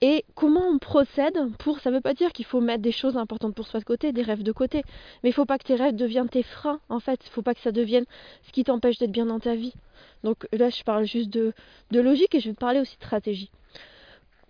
Et 0.00 0.24
comment 0.34 0.66
on 0.68 0.78
procède 0.78 1.38
pour. 1.58 1.80
Ça 1.80 1.90
ne 1.90 1.96
veut 1.96 2.00
pas 2.00 2.14
dire 2.14 2.32
qu'il 2.32 2.44
faut 2.44 2.60
mettre 2.60 2.82
des 2.82 2.92
choses 2.92 3.16
importantes 3.16 3.54
pour 3.54 3.66
soi 3.66 3.80
de 3.80 3.84
côté, 3.84 4.12
des 4.12 4.22
rêves 4.22 4.42
de 4.42 4.52
côté. 4.52 4.82
Mais 5.22 5.30
il 5.30 5.32
faut 5.32 5.44
pas 5.46 5.58
que 5.58 5.64
tes 5.64 5.74
rêves 5.74 5.96
deviennent 5.96 6.28
tes 6.28 6.42
freins, 6.42 6.80
en 6.88 7.00
fait. 7.00 7.20
Il 7.24 7.30
faut 7.30 7.42
pas 7.42 7.54
que 7.54 7.60
ça 7.60 7.72
devienne 7.72 8.04
ce 8.46 8.52
qui 8.52 8.64
t'empêche 8.64 8.98
d'être 8.98 9.12
bien 9.12 9.26
dans 9.26 9.40
ta 9.40 9.54
vie. 9.54 9.74
Donc 10.22 10.46
là, 10.52 10.70
je 10.70 10.82
parle 10.82 11.04
juste 11.04 11.30
de, 11.30 11.52
de 11.90 12.00
logique 12.00 12.34
et 12.34 12.40
je 12.40 12.48
vais 12.48 12.54
te 12.54 12.60
parler 12.60 12.80
aussi 12.80 12.96
de 12.96 13.04
stratégie. 13.04 13.50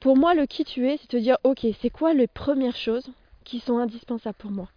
Pour 0.01 0.17
moi, 0.17 0.35
le 0.35 0.47
qui 0.47 0.65
tu 0.65 0.89
es, 0.89 0.97
c'est 0.99 1.09
te 1.09 1.17
dire 1.17 1.39
ok, 1.45 1.67
c'est 1.81 1.91
quoi 1.91 2.13
les 2.13 2.27
premières 2.27 2.77
choses 2.77 3.09
qui 3.45 3.61
sont 3.61 3.79
indispensables 3.79 4.37
pour 4.39 4.51
moi? 4.51 4.69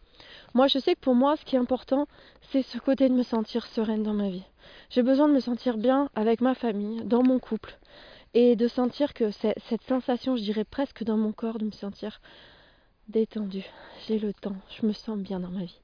Moi, 0.53 0.67
je 0.67 0.79
sais 0.79 0.95
que 0.95 0.99
pour 0.99 1.15
moi, 1.15 1.35
ce 1.37 1.45
qui 1.45 1.55
est 1.55 1.59
important, 1.59 2.07
c'est 2.51 2.61
ce 2.61 2.77
côté 2.77 3.07
de 3.09 3.13
me 3.13 3.23
sentir 3.23 3.65
sereine 3.65 4.03
dans 4.03 4.13
ma 4.13 4.29
vie. 4.29 4.43
J'ai 4.89 5.03
besoin 5.03 5.27
de 5.27 5.33
me 5.33 5.39
sentir 5.39 5.77
bien 5.77 6.09
avec 6.15 6.41
ma 6.41 6.55
famille, 6.55 7.01
dans 7.03 7.23
mon 7.23 7.39
couple 7.39 7.77
et 8.33 8.55
de 8.55 8.67
sentir 8.67 9.13
que 9.13 9.31
cette 9.31 9.83
sensation, 9.87 10.35
je 10.35 10.43
dirais 10.43 10.63
presque 10.63 11.03
dans 11.03 11.17
mon 11.17 11.31
corps, 11.31 11.57
de 11.57 11.65
me 11.65 11.71
sentir 11.71 12.21
détendue. 13.07 13.65
J'ai 14.07 14.19
le 14.19 14.33
temps, 14.33 14.55
je 14.69 14.85
me 14.85 14.93
sens 14.93 15.17
bien 15.17 15.39
dans 15.39 15.49
ma 15.49 15.63
vie. 15.63 15.79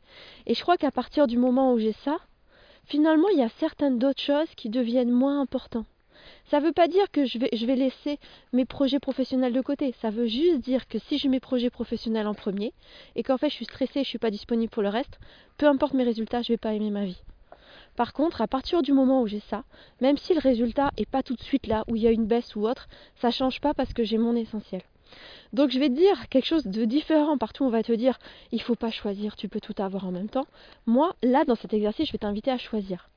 Et 0.46 0.54
je 0.54 0.62
crois 0.62 0.78
qu'à 0.78 0.92
partir 0.92 1.28
du 1.28 1.38
moment 1.38 1.74
où 1.74 1.80
j'ai 1.80 1.94
ça, 2.04 2.18
finalement, 2.86 3.30
il 3.30 3.40
y 3.40 3.44
a 3.44 3.50
certaines 3.50 3.98
d'autres 3.98 4.22
choses 4.22 4.54
qui 4.56 4.70
deviennent 4.70 5.12
moins 5.12 5.42
importantes. 5.42 5.88
Ça 6.46 6.60
ne 6.60 6.66
veut 6.66 6.72
pas 6.72 6.88
dire 6.88 7.12
que 7.12 7.26
je 7.26 7.38
vais, 7.38 7.76
laisser 7.76 8.20
mes 8.54 8.66
projets 8.66 9.00
professionnels 9.00 9.54
de 9.54 9.62
côté. 9.62 9.94
Ça 10.02 10.10
veut 10.10 10.28
juste 10.28 10.60
dire 10.60 10.88
que 10.88 11.00
si 11.00 11.20
mets 11.26 11.32
mes 11.36 11.40
projets 11.40 11.70
professionnels 11.70 12.28
en 12.28 12.34
premier 12.34 12.74
et 13.16 13.24
qu'en 13.24 13.38
fait 13.38 13.50
je 13.50 13.56
suis 13.56 13.66
stressée, 13.66 13.96
je 13.96 14.00
ne 14.00 14.06
suis 14.06 14.18
pas 14.18 14.32
disponible 14.32 14.72
pour 14.72 14.84
le 14.84 14.90
reste, 14.90 15.20
peu 15.58 15.68
importe 15.68 15.94
mes 15.94 16.04
résultats, 16.04 16.42
je 16.42 16.52
ne 16.52 16.54
vais 16.54 16.60
pas 16.60 16.74
aimer 16.74 16.92
ma 16.92 17.06
vie. 17.06 17.22
Par 17.96 18.14
contre, 18.14 18.42
à 18.42 18.48
partir 18.48 18.82
du 18.82 18.94
moment 18.94 19.22
où 19.22 19.28
j'ai 19.28 19.40
ça, 19.40 19.64
même 20.02 20.18
si 20.18 20.34
le 20.34 20.40
résultat 20.40 20.92
n'est 20.98 21.06
pas 21.06 21.24
tout 21.24 21.36
de 21.36 21.42
suite 21.42 21.68
là, 21.68 21.84
où 21.88 21.96
il 21.96 22.02
y 22.02 22.08
a 22.08 22.12
une 22.12 22.26
baisse 22.26 22.56
ou 22.56 22.68
autre, 22.68 22.88
ça 23.16 23.32
change 23.32 23.62
pas 23.62 23.74
parce 23.74 23.94
que 23.94 24.04
j'ai 24.04 24.18
mon 24.18 24.36
essentiel. 24.36 24.82
Donc 25.54 25.70
je 25.70 25.80
vais 25.80 25.90
te 25.90 25.96
dire 25.96 26.28
quelque 26.30 26.46
chose 26.46 26.66
de 26.66 26.86
différent. 26.86 27.38
Partout 27.38 27.64
on 27.64 27.70
va 27.70 27.84
te 27.84 27.94
dire 27.94 28.18
il 28.52 28.62
faut 28.62 28.76
pas 28.76 28.92
choisir, 28.92 29.36
tu 29.36 29.48
peux 29.48 29.62
tout 29.62 29.76
avoir 29.78 30.06
en 30.06 30.12
même 30.12 30.30
temps. 30.30 30.48
Moi, 30.86 31.16
là 31.24 31.46
dans 31.46 31.56
cet 31.56 31.74
exercice, 31.74 32.08
je 32.08 32.12
vais 32.12 32.18
t'inviter 32.18 32.52
à 32.52 32.58
choisir 32.58 33.10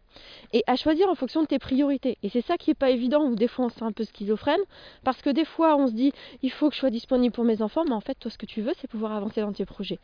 et 0.53 0.65
à 0.67 0.77
choisir 0.77 1.09
en 1.09 1.15
fonction 1.15 1.43
de 1.43 1.47
tes 1.47 1.59
priorités. 1.59 2.19
Et 2.23 2.29
c'est 2.29 2.41
ça 2.41 2.57
qui 2.57 2.71
n'est 2.71 2.75
pas 2.75 2.91
évident, 2.91 3.25
ou 3.25 3.35
des 3.35 3.49
fois 3.49 3.67
on 3.67 3.69
se 3.69 3.77
sent 3.77 3.85
un 3.85 3.93
peu 3.93 4.05
schizophrène, 4.05 4.61
parce 5.05 5.21
que 5.23 5.31
des 5.31 5.45
fois 5.45 5.77
on 5.77 5.89
se 5.89 5.93
dit 5.93 6.13
il 6.43 6.51
faut 6.51 6.69
que 6.69 6.75
je 6.75 6.81
sois 6.81 6.91
disponible 6.91 7.35
pour 7.35 7.45
mes 7.45 7.63
enfants, 7.63 7.85
mais 7.85 7.95
en 7.95 8.01
fait 8.01 8.15
toi 8.19 8.31
ce 8.31 8.39
que 8.39 8.47
tu 8.47 8.63
veux 8.63 8.73
c'est 8.81 8.89
pouvoir 8.89 9.13
avancer 9.13 9.41
dans 9.41 9.53
tes 9.53 9.65
projets. 9.65 9.99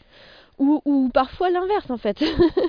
Ou, 0.59 0.81
ou 0.85 1.11
parfois 1.13 1.51
l'inverse 1.51 1.91
en 1.91 1.97
fait. 1.97 2.23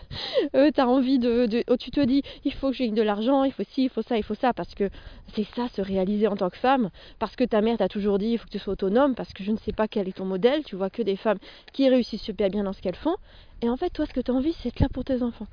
euh, 0.56 0.72
envie 0.78 1.20
de, 1.20 1.46
de 1.46 1.64
oh, 1.70 1.78
tu 1.78 1.92
te 1.92 2.00
dis 2.00 2.24
il 2.44 2.54
faut 2.54 2.70
que 2.70 2.76
j'ai 2.76 2.90
de 2.90 3.02
l'argent, 3.02 3.44
il 3.44 3.52
faut 3.52 3.64
ci, 3.64 3.84
il 3.86 3.90
faut 3.90 4.02
ça, 4.02 4.18
il 4.18 4.24
faut 4.24 4.36
ça, 4.36 4.54
parce 4.54 4.74
que 4.76 4.90
c'est 5.34 5.46
ça 5.56 5.68
se 5.70 5.82
réaliser 5.82 6.28
en 6.28 6.36
tant 6.36 6.50
que 6.50 6.58
femme, 6.58 6.90
parce 7.20 7.36
que 7.36 7.44
ta 7.44 7.62
mère 7.62 7.78
t'a 7.78 7.88
toujours 7.88 8.18
dit 8.18 8.28
il 8.28 8.38
faut 8.38 8.46
que 8.46 8.52
tu 8.52 8.60
sois 8.60 8.74
autonome, 8.74 9.16
parce 9.16 9.34
que 9.34 9.44
je 9.44 9.52
ne 9.52 9.58
sais 9.58 9.74
pas 9.74 9.88
quel 9.88 10.08
est 10.08 10.18
ton 10.18 10.26
modèle, 10.26 10.64
tu 10.64 10.76
vois 10.76 10.90
que 10.90 11.02
des 11.02 11.16
femmes 11.16 11.40
qui 11.74 11.90
réussissent 11.90 12.22
super 12.22 12.50
bien 12.50 12.64
dans 12.64 12.74
ce 12.74 12.82
qu'elles 12.82 12.96
font, 12.96 13.16
et 13.62 13.70
en 13.70 13.78
fait 13.78 13.90
toi 13.90 14.06
ce 14.06 14.14
que 14.14 14.22
tu 14.22 14.32
as 14.32 14.34
envie 14.34 14.54
c'est 14.54 14.70
être 14.70 14.80
là 14.80 14.88
pour 14.90 15.04
tes 15.04 15.22
enfants. 15.22 15.48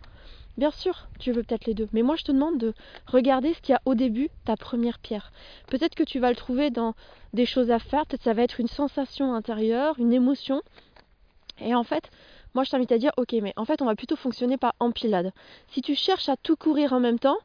Bien 0.58 0.70
sûr, 0.70 1.08
tu 1.18 1.32
veux 1.32 1.42
peut-être 1.42 1.64
les 1.64 1.72
deux, 1.72 1.88
mais 1.92 2.02
moi 2.02 2.14
je 2.16 2.24
te 2.24 2.32
demande 2.32 2.58
de 2.58 2.74
regarder 3.06 3.54
ce 3.54 3.60
qu'il 3.62 3.72
y 3.72 3.76
a 3.76 3.80
au 3.86 3.94
début, 3.94 4.28
ta 4.44 4.56
première 4.56 4.98
pierre. 4.98 5.32
Peut-être 5.68 5.94
que 5.94 6.02
tu 6.02 6.18
vas 6.18 6.28
le 6.28 6.36
trouver 6.36 6.70
dans 6.70 6.94
des 7.32 7.46
choses 7.46 7.70
à 7.70 7.78
faire, 7.78 8.04
peut-être 8.04 8.22
ça 8.22 8.34
va 8.34 8.42
être 8.42 8.60
une 8.60 8.68
sensation 8.68 9.34
intérieure, 9.34 9.94
une 9.98 10.12
émotion. 10.12 10.60
Et 11.58 11.74
en 11.74 11.84
fait, 11.84 12.10
moi 12.54 12.64
je 12.64 12.70
t'invite 12.70 12.92
à 12.92 12.98
dire 12.98 13.12
ok, 13.16 13.32
mais 13.40 13.54
en 13.56 13.64
fait 13.64 13.80
on 13.80 13.86
va 13.86 13.94
plutôt 13.94 14.16
fonctionner 14.16 14.58
par 14.58 14.74
empilade. 14.78 15.32
Si 15.68 15.80
tu 15.80 15.94
cherches 15.94 16.28
à 16.28 16.36
tout 16.36 16.56
courir 16.56 16.92
en 16.92 17.00
même 17.00 17.18
temps, 17.18 17.38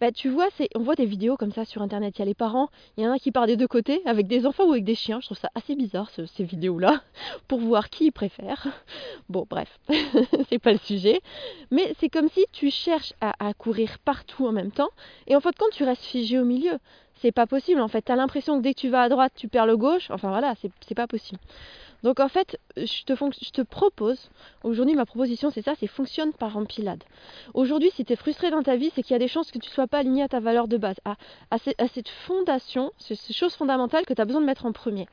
bah, 0.00 0.12
tu 0.12 0.28
vois, 0.28 0.48
on 0.74 0.80
voit 0.80 0.94
des 0.94 1.06
vidéos 1.06 1.36
comme 1.36 1.52
ça 1.52 1.64
sur 1.64 1.82
internet. 1.82 2.14
Il 2.16 2.20
y 2.20 2.22
a 2.22 2.26
les 2.26 2.34
parents, 2.34 2.68
il 2.96 3.04
y 3.04 3.06
en 3.06 3.12
a 3.12 3.18
qui 3.18 3.30
partent 3.30 3.48
des 3.48 3.56
deux 3.56 3.68
côtés, 3.68 4.02
avec 4.06 4.26
des 4.26 4.46
enfants 4.46 4.66
ou 4.66 4.72
avec 4.72 4.84
des 4.84 4.94
chiens. 4.94 5.20
Je 5.20 5.26
trouve 5.26 5.38
ça 5.38 5.50
assez 5.54 5.74
bizarre 5.74 6.10
ces 6.10 6.44
vidéos-là, 6.44 7.02
pour 7.48 7.60
voir 7.60 7.90
qui 7.90 8.06
ils 8.06 8.12
préfèrent. 8.12 8.68
Bon, 9.30 9.46
bref, 9.48 9.80
c'est 10.50 10.58
pas 10.58 10.72
le 10.72 10.78
sujet. 10.78 11.22
Mais 11.70 11.94
c'est 11.98 12.10
comme 12.10 12.28
si 12.28 12.44
tu 12.52 12.70
cherches 12.70 13.14
à, 13.20 13.32
à, 13.44 13.54
courir 13.54 13.98
partout 14.04 14.46
en 14.46 14.52
même 14.52 14.70
temps, 14.70 14.90
et 15.26 15.34
en 15.34 15.40
fait, 15.40 15.54
quand 15.58 15.70
tu 15.72 15.82
restes 15.82 16.04
figé 16.04 16.38
au 16.38 16.44
milieu, 16.44 16.78
c'est 17.24 17.32
pas 17.32 17.46
possible 17.46 17.80
en 17.80 17.88
fait. 17.88 18.02
T'as 18.02 18.16
l'impression 18.16 18.58
que 18.58 18.62
dès 18.62 18.74
que 18.74 18.80
tu 18.80 18.90
vas 18.90 19.02
à 19.02 19.08
droite, 19.08 19.32
tu 19.34 19.48
perds 19.48 19.66
le 19.66 19.76
gauche. 19.76 20.10
Enfin 20.10 20.28
voilà, 20.28 20.54
c'est 20.60 20.94
pas 20.94 21.06
possible. 21.06 21.40
Donc 22.04 22.20
en 22.20 22.28
fait, 22.28 22.60
je 22.76 23.02
te, 23.50 23.62
propose, 23.62 24.30
aujourd'hui 24.62 24.94
ma 24.94 25.06
proposition 25.06 25.50
c'est 25.50 25.62
ça, 25.62 25.72
c'est 25.80 25.86
fonctionne 25.86 26.34
par 26.34 26.58
empilade. 26.58 27.02
Aujourd'hui, 27.54 27.90
si 27.94 28.04
tu 28.04 28.12
es 28.12 28.16
frustré 28.16 28.50
dans 28.50 28.62
ta 28.62 28.76
vie, 28.76 28.92
c'est 28.94 29.02
qu'il 29.02 29.14
y 29.14 29.16
a 29.16 29.18
des 29.18 29.26
chances 29.26 29.50
que 29.50 29.58
tu 29.58 29.70
ne 29.70 29.72
sois 29.72 29.86
pas 29.86 30.00
aligné 30.00 30.22
à 30.22 30.28
ta 30.28 30.38
valeur 30.38 30.68
de 30.68 30.76
base, 30.76 30.96
à, 31.06 31.58
cette 31.88 32.08
fondation, 32.26 32.92
ces 32.98 33.16
choses 33.32 33.54
fondamentales 33.54 34.04
que 34.04 34.12
tu 34.12 34.20
as 34.20 34.26
besoin 34.26 34.42
de 34.42 34.46
mettre 34.46 34.66
en 34.66 34.72
premier. 34.72 35.06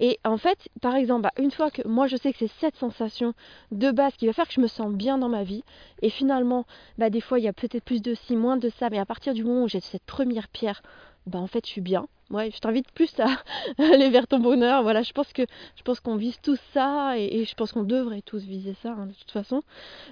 Et 0.00 0.18
en 0.24 0.38
fait, 0.38 0.70
par 0.80 0.96
exemple, 0.96 1.22
bah, 1.22 1.32
une 1.36 1.50
fois 1.50 1.70
que 1.70 1.86
moi 1.86 2.06
je 2.06 2.16
sais 2.16 2.32
que 2.32 2.38
c'est 2.38 2.50
cette 2.60 2.76
sensation 2.76 3.34
de 3.70 3.90
base 3.90 4.14
qui 4.16 4.26
va 4.26 4.32
faire 4.32 4.48
que 4.48 4.54
je 4.54 4.60
me 4.60 4.68
sens 4.68 4.90
bien 4.90 5.18
dans 5.18 5.28
ma 5.28 5.44
vie, 5.44 5.64
et 6.00 6.08
finalement, 6.08 6.64
bah, 6.96 7.10
des 7.10 7.20
fois 7.20 7.40
il 7.40 7.44
y 7.44 7.48
a 7.48 7.52
peut-être 7.52 7.84
plus 7.84 8.00
de 8.00 8.14
ci, 8.14 8.36
moins 8.36 8.56
de 8.56 8.70
ça, 8.70 8.88
mais 8.88 8.98
à 8.98 9.04
partir 9.04 9.34
du 9.34 9.44
moment 9.44 9.64
où 9.64 9.68
j'ai 9.68 9.80
cette 9.80 10.04
première 10.04 10.48
pierre, 10.48 10.80
bah 11.26 11.38
en 11.38 11.46
fait 11.46 11.66
je 11.66 11.70
suis 11.70 11.80
bien. 11.80 12.06
Ouais, 12.30 12.50
je 12.50 12.58
t'invite 12.58 12.90
plus 12.92 13.12
à 13.20 13.28
aller 13.78 14.08
vers 14.08 14.26
ton 14.26 14.38
bonheur. 14.38 14.82
Voilà, 14.82 15.02
je 15.02 15.12
pense 15.12 15.32
que 15.34 15.42
je 15.76 15.82
pense 15.82 16.00
qu'on 16.00 16.16
vise 16.16 16.40
tous 16.42 16.58
ça 16.72 17.18
et, 17.18 17.44
je 17.44 17.54
pense 17.54 17.72
qu'on 17.72 17.82
devrait 17.82 18.22
tous 18.22 18.42
viser 18.42 18.74
ça 18.82 18.92
hein, 18.92 19.06
de 19.06 19.12
toute 19.12 19.30
façon. 19.30 19.62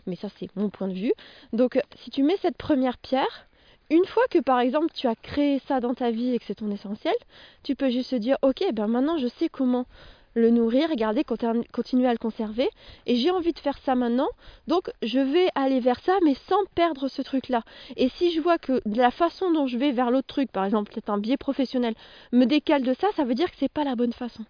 Mais 0.06 0.16
ça 0.16 0.28
c'est 0.38 0.54
mon 0.56 0.68
point 0.68 0.88
de 0.88 0.94
vue. 0.94 1.14
Donc 1.52 1.80
si 1.96 2.10
tu 2.10 2.22
mets 2.22 2.36
cette 2.42 2.58
première 2.58 2.98
pierre, 2.98 3.48
une 3.88 4.04
fois 4.04 4.22
que 4.30 4.38
par 4.38 4.60
exemple 4.60 4.88
tu 4.94 5.06
as 5.06 5.16
créé 5.16 5.60
ça 5.66 5.80
dans 5.80 5.94
ta 5.94 6.10
vie 6.10 6.34
et 6.34 6.38
que 6.38 6.44
c'est 6.44 6.56
ton 6.56 6.70
essentiel, 6.70 7.14
tu 7.62 7.74
peux 7.74 7.90
juste 7.90 8.10
te 8.10 8.16
dire 8.16 8.36
ok 8.42 8.64
ben 8.74 8.86
maintenant 8.86 9.16
je 9.18 9.28
sais 9.28 9.48
comment 9.48 9.86
le 10.34 10.50
nourrir, 10.50 10.94
garder, 10.94 11.24
continuer 11.24 12.06
à 12.06 12.12
le 12.12 12.18
conserver. 12.18 12.68
Et 13.06 13.16
j'ai 13.16 13.30
envie 13.30 13.52
de 13.52 13.58
faire 13.58 13.78
ça 13.78 13.94
maintenant, 13.94 14.28
donc 14.66 14.90
je 15.02 15.18
vais 15.18 15.48
aller 15.54 15.80
vers 15.80 16.00
ça, 16.00 16.18
mais 16.24 16.34
sans 16.48 16.64
perdre 16.74 17.08
ce 17.08 17.22
truc-là. 17.22 17.62
Et 17.96 18.08
si 18.10 18.32
je 18.32 18.40
vois 18.40 18.58
que 18.58 18.80
la 18.86 19.10
façon 19.10 19.50
dont 19.52 19.66
je 19.66 19.78
vais 19.78 19.92
vers 19.92 20.10
l'autre 20.10 20.28
truc, 20.28 20.50
par 20.50 20.64
exemple 20.64 20.92
peut-être 20.92 21.10
un 21.10 21.18
biais 21.18 21.36
professionnel, 21.36 21.94
me 22.32 22.44
décale 22.44 22.82
de 22.82 22.94
ça, 22.94 23.08
ça 23.16 23.24
veut 23.24 23.34
dire 23.34 23.50
que 23.50 23.56
c'est 23.58 23.72
pas 23.72 23.84
la 23.84 23.96
bonne 23.96 24.12
façon 24.12 24.44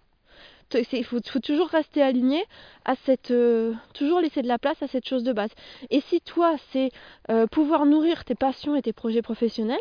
il 0.73 1.05
faut, 1.05 1.19
toujours 1.19 1.67
rester 1.67 2.01
aligné 2.01 2.43
à 2.85 2.95
cette 3.05 3.31
euh, 3.31 3.73
toujours 3.93 4.19
laisser 4.19 4.41
de 4.41 4.47
la 4.47 4.57
place 4.57 4.81
à 4.81 4.87
cette 4.87 5.07
chose 5.07 5.23
de 5.23 5.33
base. 5.33 5.51
Et 5.89 6.01
si 6.01 6.21
toi 6.21 6.55
c'est 6.71 6.91
euh, 7.29 7.47
pouvoir 7.47 7.85
nourrir 7.85 8.25
tes 8.25 8.35
passions 8.35 8.75
et 8.75 8.81
tes 8.81 8.93
projets 8.93 9.21
professionnels 9.21 9.79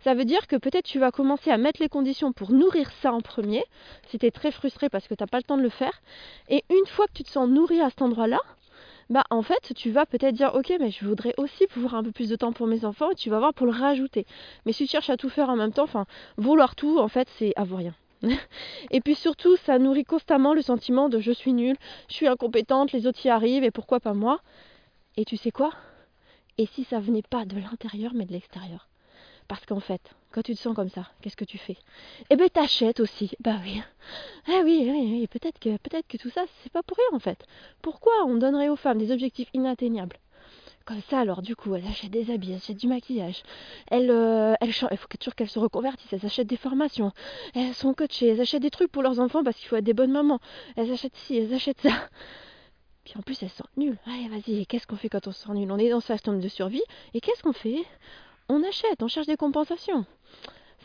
ça 0.00 0.14
veut 0.14 0.24
dire 0.24 0.46
que 0.46 0.56
peut-être 0.56 0.84
tu 0.84 0.98
vas 0.98 1.10
commencer 1.10 1.50
à 1.50 1.58
mettre 1.58 1.80
les 1.80 1.88
conditions 1.88 2.32
pour 2.32 2.52
nourrir 2.52 2.90
ça 3.02 3.12
en 3.12 3.20
premier 3.20 3.64
si 4.08 4.18
tu 4.18 4.26
es 4.26 4.30
très 4.30 4.50
frustré 4.50 4.88
parce 4.88 5.08
que 5.08 5.14
tu 5.14 5.22
n'as 5.22 5.28
pas 5.28 5.38
le 5.38 5.44
temps 5.44 5.56
de 5.56 5.62
le 5.62 5.68
faire. 5.68 6.02
Et 6.48 6.64
une 6.70 6.86
fois 6.86 7.06
que 7.06 7.12
tu 7.14 7.24
te 7.24 7.30
sens 7.30 7.48
nourri 7.48 7.80
à 7.80 7.90
cet 7.90 8.02
endroit 8.02 8.26
là 8.26 8.40
bah 9.10 9.24
en 9.30 9.42
fait 9.42 9.74
tu 9.74 9.90
vas 9.90 10.06
peut-être 10.06 10.34
dire 10.34 10.54
ok 10.54 10.72
mais 10.80 10.90
je 10.90 11.04
voudrais 11.04 11.34
aussi 11.36 11.66
pouvoir 11.66 11.96
un 11.96 12.04
peu 12.04 12.12
plus 12.12 12.28
de 12.28 12.36
temps 12.36 12.52
pour 12.52 12.66
mes 12.66 12.84
enfants 12.84 13.10
et 13.10 13.14
tu 13.14 13.30
vas 13.30 13.38
voir 13.38 13.54
pour 13.54 13.66
le 13.66 13.72
rajouter. 13.72 14.26
Mais 14.64 14.72
si 14.72 14.86
tu 14.86 14.92
cherches 14.92 15.10
à 15.10 15.16
tout 15.16 15.28
faire 15.28 15.50
en 15.50 15.56
même 15.56 15.72
temps 15.72 15.84
enfin 15.84 16.06
vouloir 16.36 16.74
tout 16.74 16.98
en 16.98 17.08
fait 17.08 17.28
c'est 17.38 17.52
avoir 17.56 17.80
rien 17.80 17.94
et 18.90 19.00
puis 19.00 19.14
surtout, 19.14 19.56
ça 19.56 19.78
nourrit 19.78 20.04
constamment 20.04 20.54
le 20.54 20.62
sentiment 20.62 21.08
de 21.08 21.20
je 21.20 21.32
suis 21.32 21.52
nulle, 21.52 21.76
je 22.08 22.14
suis 22.14 22.28
incompétente, 22.28 22.92
les 22.92 23.06
autres 23.06 23.24
y 23.24 23.28
arrivent 23.30 23.64
et 23.64 23.70
pourquoi 23.70 24.00
pas 24.00 24.14
moi? 24.14 24.40
Et 25.16 25.24
tu 25.24 25.36
sais 25.36 25.50
quoi? 25.50 25.72
Et 26.58 26.66
si 26.66 26.84
ça 26.84 27.00
venait 27.00 27.22
pas 27.22 27.44
de 27.44 27.58
l'intérieur 27.58 28.12
mais 28.14 28.26
de 28.26 28.32
l'extérieur? 28.32 28.88
Parce 29.48 29.66
qu'en 29.66 29.80
fait, 29.80 30.00
quand 30.30 30.42
tu 30.42 30.54
te 30.54 30.60
sens 30.60 30.74
comme 30.74 30.88
ça, 30.88 31.08
qu'est-ce 31.20 31.36
que 31.36 31.44
tu 31.44 31.58
fais? 31.58 31.76
Eh 32.30 32.36
ben 32.36 32.48
t'achètes 32.48 33.00
aussi. 33.00 33.32
Bah 33.40 33.56
oui. 33.62 33.82
Oui, 34.48 34.62
oui, 34.64 34.90
oui. 34.90 35.26
peut-être 35.26 35.58
que 35.58 35.76
peut-être 35.78 36.08
que 36.08 36.16
tout 36.16 36.30
ça, 36.30 36.44
c'est 36.62 36.72
pas 36.72 36.82
pour 36.82 36.96
rien 36.96 37.16
en 37.16 37.20
fait. 37.20 37.44
Pourquoi 37.82 38.12
on 38.26 38.36
donnerait 38.36 38.68
aux 38.68 38.76
femmes 38.76 38.98
des 38.98 39.10
objectifs 39.12 39.50
inatteignables? 39.52 40.16
Comme 40.84 41.00
ça, 41.08 41.20
alors 41.20 41.42
du 41.42 41.56
coup, 41.56 41.74
elle 41.74 41.86
achète 41.86 42.10
des 42.10 42.30
habits, 42.30 42.50
elle 42.50 42.56
achète 42.56 42.76
du 42.76 42.86
maquillage, 42.86 43.42
elle, 43.90 44.10
euh, 44.10 44.54
elle, 44.60 44.68
il 44.68 44.96
faut 44.96 45.08
toujours 45.18 45.34
qu'elles 45.34 45.48
se 45.48 45.58
reconvertissent, 45.58 46.12
elles 46.12 46.26
achètent 46.26 46.46
des 46.46 46.56
formations, 46.56 47.12
elles 47.54 47.74
sont 47.74 47.94
coachées, 47.94 48.28
elles 48.28 48.40
achètent 48.40 48.62
des 48.62 48.70
trucs 48.70 48.90
pour 48.90 49.02
leurs 49.02 49.20
enfants 49.20 49.42
parce 49.44 49.56
qu'il 49.56 49.68
faut 49.68 49.76
être 49.76 49.84
des 49.84 49.94
bonnes 49.94 50.12
mamans, 50.12 50.40
elles 50.76 50.90
achètent 50.92 51.16
ci, 51.16 51.36
elles 51.36 51.54
achètent 51.54 51.80
ça. 51.80 52.08
Puis 53.04 53.14
en 53.18 53.22
plus, 53.22 53.42
elles 53.42 53.50
sentent 53.50 53.76
nulles. 53.76 53.98
Allez, 54.06 54.28
vas-y, 54.28 54.64
qu'est-ce 54.66 54.86
qu'on 54.86 54.96
fait 54.96 55.08
quand 55.08 55.26
on 55.26 55.32
se 55.32 55.44
sent 55.44 55.52
nul? 55.54 55.72
On 55.72 55.78
est 55.78 55.90
dans 55.90 56.00
sa 56.00 56.18
tombe 56.18 56.40
de 56.40 56.48
survie, 56.48 56.82
et 57.14 57.20
qu'est-ce 57.20 57.42
qu'on 57.42 57.52
fait? 57.52 57.84
On 58.48 58.62
achète, 58.62 59.02
on 59.02 59.08
cherche 59.08 59.26
des 59.26 59.36
compensations 59.36 60.06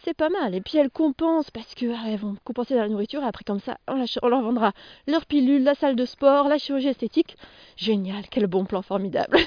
c'est 0.04 0.14
pas 0.16 0.30
mal. 0.30 0.56
Et 0.56 0.62
puis 0.62 0.78
elles 0.78 0.90
compensent 0.90 1.52
parce 1.52 1.74
qu'elles 1.76 1.96
ah, 1.96 2.16
vont 2.18 2.36
compenser 2.44 2.76
dans 2.76 2.82
la 2.82 2.90
nourriture 2.90 3.24
et 3.24 3.26
après 3.26 3.44
comme 3.44 3.60
ça, 3.60 3.78
on, 3.88 3.96
leur 4.28 4.42
vendra 4.42 4.74
leur 5.08 5.26
pilule, 5.26 5.64
la 5.64 5.76
salle 5.76 5.96
de 5.96 6.06
sport, 6.06 6.48
la 6.48 6.58
chirurgie 6.58 6.90
esthétique. 6.90 7.38
Génial, 7.76 8.24
quel 8.30 8.48
bon 8.48 8.66
plan 8.66 8.82
formidable. 8.82 9.38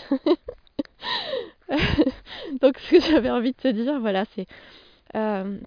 Donc 2.61 2.79
ce 2.79 2.91
que 2.91 3.01
j'avais 3.01 3.31
envie 3.31 3.53
de 3.53 3.57
te 3.57 3.69
dire, 3.69 3.99
voilà, 4.01 4.25
c'est... 4.35 4.47
Euh, 5.15 5.59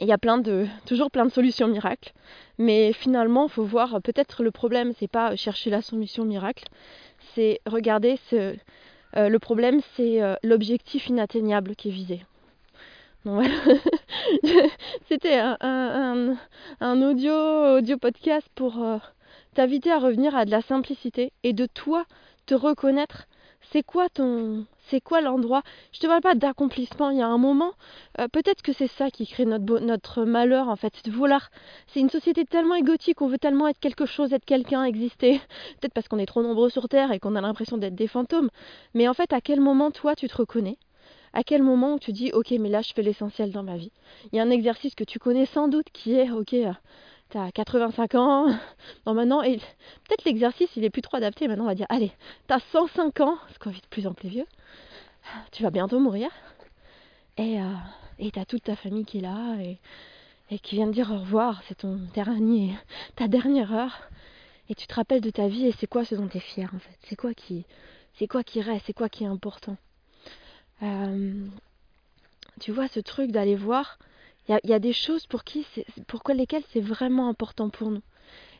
il 0.00 0.06
y 0.06 0.12
a 0.12 0.18
plein 0.18 0.38
de, 0.38 0.66
toujours 0.86 1.10
plein 1.10 1.24
de 1.24 1.32
solutions 1.32 1.66
miracles, 1.66 2.12
mais 2.56 2.92
finalement, 2.92 3.46
il 3.46 3.50
faut 3.50 3.64
voir, 3.64 4.00
peut-être 4.00 4.44
le 4.44 4.52
problème, 4.52 4.92
c'est 4.98 5.08
pas 5.08 5.34
chercher 5.34 5.70
la 5.70 5.82
solution 5.82 6.24
miracle, 6.24 6.64
c'est 7.34 7.60
regarder 7.66 8.16
euh, 8.32 8.54
le 9.14 9.38
problème, 9.38 9.80
c'est 9.96 10.22
euh, 10.22 10.36
l'objectif 10.44 11.08
inatteignable 11.08 11.74
qui 11.74 11.88
est 11.88 11.92
visé. 11.92 12.20
C'était 15.08 15.38
un, 15.60 16.36
audio, 16.80 17.32
audio 17.78 17.98
podcast 17.98 18.48
pour 18.54 18.80
euh, 18.82 18.98
t'inviter 19.54 19.90
à 19.90 19.98
revenir 19.98 20.36
à 20.36 20.44
de 20.44 20.52
la 20.52 20.62
simplicité 20.62 21.32
et 21.42 21.52
de 21.52 21.66
toi 21.66 22.04
te 22.46 22.54
reconnaître. 22.54 23.26
C'est 23.72 23.82
quoi 23.82 24.08
ton 24.08 24.66
c'est 24.88 25.00
quoi 25.00 25.20
l'endroit? 25.20 25.62
Je 25.92 25.98
te 25.98 26.06
parle 26.06 26.20
pas 26.22 26.34
d'accomplissement. 26.36 27.10
Il 27.10 27.18
y 27.18 27.22
a 27.22 27.26
un 27.26 27.38
moment 27.38 27.72
euh, 28.20 28.28
peut-être 28.28 28.62
que 28.62 28.72
c'est 28.72 28.86
ça 28.86 29.10
qui 29.10 29.26
crée 29.26 29.44
notre 29.44 29.80
notre 29.80 30.24
malheur 30.24 30.68
en 30.68 30.76
fait 30.76 30.94
c'est 30.94 31.10
vouloir. 31.10 31.50
C'est 31.88 32.00
une 32.00 32.10
société 32.10 32.44
tellement 32.44 32.76
égotique 32.76 33.20
on 33.20 33.26
veut 33.26 33.38
tellement 33.38 33.66
être 33.66 33.80
quelque 33.80 34.06
chose 34.06 34.32
être 34.32 34.44
quelqu'un 34.44 34.84
exister. 34.84 35.40
Peut-être 35.80 35.92
parce 35.92 36.06
qu'on 36.06 36.18
est 36.18 36.26
trop 36.26 36.42
nombreux 36.42 36.70
sur 36.70 36.88
terre 36.88 37.10
et 37.10 37.18
qu'on 37.18 37.34
a 37.34 37.40
l'impression 37.40 37.78
d'être 37.78 37.96
des 37.96 38.08
fantômes. 38.08 38.48
Mais 38.94 39.08
en 39.08 39.14
fait 39.14 39.32
à 39.32 39.40
quel 39.40 39.60
moment 39.60 39.90
toi 39.90 40.14
tu 40.14 40.28
te 40.28 40.36
reconnais? 40.36 40.78
À 41.32 41.42
quel 41.44 41.62
moment 41.62 41.98
tu 41.98 42.12
dis 42.12 42.30
ok 42.32 42.50
mais 42.52 42.68
là 42.68 42.82
je 42.82 42.92
fais 42.92 43.02
l'essentiel 43.02 43.52
dans 43.52 43.62
ma 43.62 43.76
vie? 43.76 43.92
Il 44.32 44.36
y 44.36 44.40
a 44.40 44.42
un 44.42 44.50
exercice 44.50 44.94
que 44.94 45.04
tu 45.04 45.18
connais 45.18 45.46
sans 45.46 45.68
doute 45.68 45.86
qui 45.92 46.14
est 46.14 46.30
ok 46.30 46.54
euh, 46.54 46.72
t'as 47.30 47.50
85 47.50 48.14
ans. 48.14 48.48
Bon, 49.04 49.14
maintenant, 49.14 49.42
et 49.42 49.56
peut-être 49.56 50.24
l'exercice, 50.24 50.70
il 50.76 50.84
est 50.84 50.90
plus 50.90 51.02
trop 51.02 51.16
adapté. 51.16 51.48
Maintenant, 51.48 51.64
on 51.64 51.68
va 51.68 51.74
dire, 51.74 51.86
allez, 51.88 52.12
t'as 52.46 52.60
105 52.72 53.20
ans, 53.20 53.36
parce 53.46 53.58
qu'on 53.58 53.70
vit 53.70 53.80
de 53.80 53.86
plus 53.86 54.06
en 54.06 54.14
plus 54.14 54.28
vieux. 54.28 54.46
Tu 55.52 55.62
vas 55.62 55.70
bientôt 55.70 55.98
mourir. 55.98 56.30
Et 57.36 57.60
euh, 57.60 58.30
t'as 58.32 58.44
toute 58.44 58.64
ta 58.64 58.76
famille 58.76 59.04
qui 59.04 59.18
est 59.18 59.22
là 59.22 59.56
et, 59.60 59.78
et 60.50 60.58
qui 60.58 60.76
vient 60.76 60.86
te 60.86 60.92
dire 60.92 61.10
au 61.10 61.18
revoir. 61.18 61.62
C'est 61.68 61.78
ton 61.78 61.98
dernier, 62.14 62.76
ta 63.16 63.28
dernière 63.28 63.72
heure. 63.72 64.08
Et 64.70 64.74
tu 64.74 64.86
te 64.86 64.94
rappelles 64.94 65.20
de 65.20 65.30
ta 65.30 65.48
vie 65.48 65.66
et 65.66 65.72
c'est 65.72 65.86
quoi 65.86 66.04
ce 66.04 66.14
dont 66.14 66.28
tu 66.28 66.36
es 66.36 66.40
fier 66.40 66.70
en 66.74 66.78
fait? 66.78 66.98
C'est 67.04 67.16
quoi 67.16 67.32
qui, 67.32 67.64
c'est 68.18 68.26
quoi 68.26 68.42
qui 68.42 68.60
reste, 68.60 68.84
c'est 68.86 68.92
quoi 68.92 69.08
qui 69.08 69.24
est 69.24 69.28
important? 69.28 69.76
Euh, 70.82 71.46
tu 72.60 72.72
vois 72.72 72.88
ce 72.88 73.00
truc 73.00 73.30
d'aller 73.30 73.56
voir 73.56 73.98
il 74.48 74.58
y, 74.64 74.72
a 74.72 74.78
des 74.78 74.94
choses 74.94 75.26
pour, 75.26 75.44
qui 75.44 75.66
lesquelles 76.34 76.62
c'est 76.72 76.80
vraiment 76.80 77.28
important 77.28 77.68
pour 77.68 77.90
nous. 77.90 78.00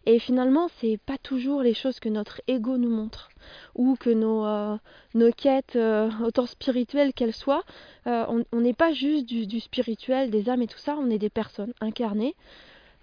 Et 0.04 0.18
finalement, 0.18 0.68
c'est 0.81 0.98
pas 0.98 1.16
toujours 1.16 1.62
les 1.62 1.72
choses 1.72 1.98
que 1.98 2.11
notre 2.11 2.42
ego 2.46 2.76
nous 2.76 2.90
montre 2.90 3.31
ou 3.74 3.96
que 3.96 4.11
nos, 4.11 4.44
euh, 4.44 4.76
nos 5.14 5.33
quêtes, 5.33 5.76
euh, 5.76 6.11
autant 6.22 6.44
spirituelles 6.44 7.14
qu'elles 7.14 7.33
soient. 7.33 7.64
On 8.04 8.44
n'est 8.52 8.74
pas 8.74 8.92
juste 8.92 9.24
du, 9.24 9.61
spirituel, 9.61 10.31
des 10.31 10.50
âmes 10.50 10.61
et 10.61 10.66
tout 10.66 10.78
ça, 10.78 10.94
on 10.98 11.09
est 11.09 11.18
des 11.18 11.31
personnes 11.31 11.72
incarnées 11.81 12.37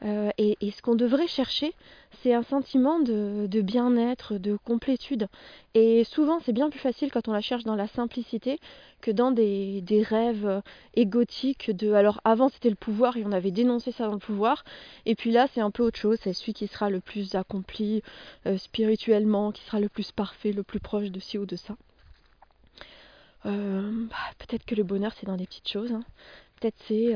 euh, 0.04 0.30
et, 0.38 0.58
ce 0.72 0.82
qu'on 0.82 0.96
devrait 0.96 1.28
chercher, 1.28 1.74
c'est 2.22 2.34
un 2.34 2.44
sentiment 2.44 3.00
de, 3.00 3.62
bien-être, 3.62 4.38
de 4.38 4.58
complétude. 4.58 5.28
Et 5.74 6.04
souvent, 6.04 6.40
c'est 6.40 6.54
bien 6.54 6.70
plus 6.70 6.80
facile 6.80 7.12
quand 7.12 7.28
on 7.28 7.32
la 7.32 7.42
cherche 7.42 7.64
dans 7.64 7.76
la 7.76 7.88
simplicité 7.88 8.60
que 9.02 9.12
dans 9.12 9.32
des, 9.32 9.84
rêves 10.08 10.46
euh, 10.46 10.62
égotiques. 10.96 11.72
Alors, 11.94 12.20
avant, 12.26 12.50
c'était 12.50 12.70
le 12.70 12.76
pouvoir 12.76 13.18
et 13.18 13.24
on 13.26 13.32
avait 13.32 13.52
dénoncé 13.52 13.92
ça 13.92 14.06
dans 14.06 14.14
le 14.14 14.20
pouvoir. 14.20 14.64
Et 15.06 15.16
puis 15.16 15.32
là, 15.32 15.48
c'est 15.54 15.62
un 15.62 15.72
peu 15.72 15.84
autre 15.84 16.00
chose. 16.00 16.18
C'est 16.22 16.34
celui 16.34 16.54
qui 16.54 16.68
sera 16.68 16.90
le 16.90 17.00
plus 17.00 17.36
accompli 17.36 18.04
euh, 18.46 18.58
spirituellement, 18.58 19.52
qui 19.52 19.64
sera 19.64 19.80
le 19.80 19.90
plus 19.90 20.12
parfait, 20.12 20.52
le 20.52 20.64
plus 20.64 20.80
proche 20.80 21.10
de 21.12 21.20
ci 21.20 21.38
ou 21.38 21.46
de 21.46 21.56
ça. 21.56 21.76
Bah, 23.44 24.16
peut-être 24.40 24.66
que 24.66 24.74
le 24.74 24.82
bonheur, 24.82 25.14
c'est 25.20 25.28
dans 25.28 25.38
des 25.38 25.46
petites 25.46 25.70
choses. 25.70 25.92
Hein. 25.92 26.04
Peut-être 26.60 26.78
c'est 26.88 27.14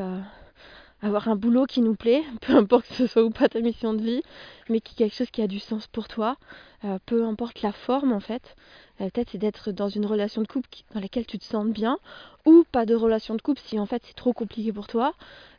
avoir 1.01 1.27
un 1.27 1.35
boulot 1.35 1.65
qui 1.65 1.81
nous 1.81 1.95
plaît, 1.95 2.23
peu 2.41 2.55
importe 2.55 2.87
que 2.87 2.95
ce 2.95 3.07
soit 3.07 3.23
ou 3.23 3.29
pas 3.29 3.49
ta 3.49 3.61
mission 3.61 3.93
de 3.93 4.01
vie, 4.01 4.23
mais 4.69 4.81
qui 4.81 4.95
quelque 4.95 5.15
chose 5.15 5.31
qui 5.31 5.41
a 5.41 5.47
du 5.47 5.59
sens 5.59 5.87
pour 5.87 6.07
toi, 6.07 6.37
euh, 6.85 6.97
peu 7.05 7.25
importe 7.25 7.61
la 7.61 7.71
forme 7.71 8.11
en 8.11 8.19
fait. 8.19 8.55
Peut-être 8.99 9.29
c'est 9.31 9.37
d'être 9.37 9.71
dans 9.71 9.87
une 9.87 10.05
relation 10.05 10.41
de 10.41 10.47
couple 10.47 10.67
dans 10.93 10.99
laquelle 10.99 11.25
tu 11.25 11.39
te 11.39 11.45
sens 11.45 11.65
bien, 11.67 11.99
ou 12.45 12.65
pas 12.69 12.85
de 12.85 12.95
relation 12.95 13.35
de 13.35 13.41
couple 13.41 13.61
si 13.63 13.79
en 13.79 13.85
fait 13.85 14.01
c'est 14.05 14.15
trop 14.15 14.33
compliqué 14.33 14.73
pour 14.73 14.87
toi, 14.87 15.13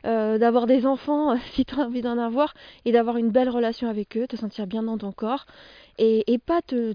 euh, 0.05 0.37
d'avoir 0.37 0.67
des 0.67 0.85
enfants 0.85 1.35
si 1.53 1.65
tu 1.65 1.73
as 1.73 1.85
envie 1.85 2.01
d'en 2.01 2.19
avoir, 2.19 2.53
et 2.85 2.91
d'avoir 2.91 3.17
une 3.17 3.29
belle 3.29 3.49
relation 3.49 3.89
avec 3.89 4.15
eux, 4.15 4.27
te 4.27 4.35
sentir 4.35 4.67
bien 4.67 4.83
dans 4.83 4.97
ton 4.97 5.11
corps, 5.11 5.47
et, 5.97 6.39
pas 6.45 6.61
te 6.61 6.93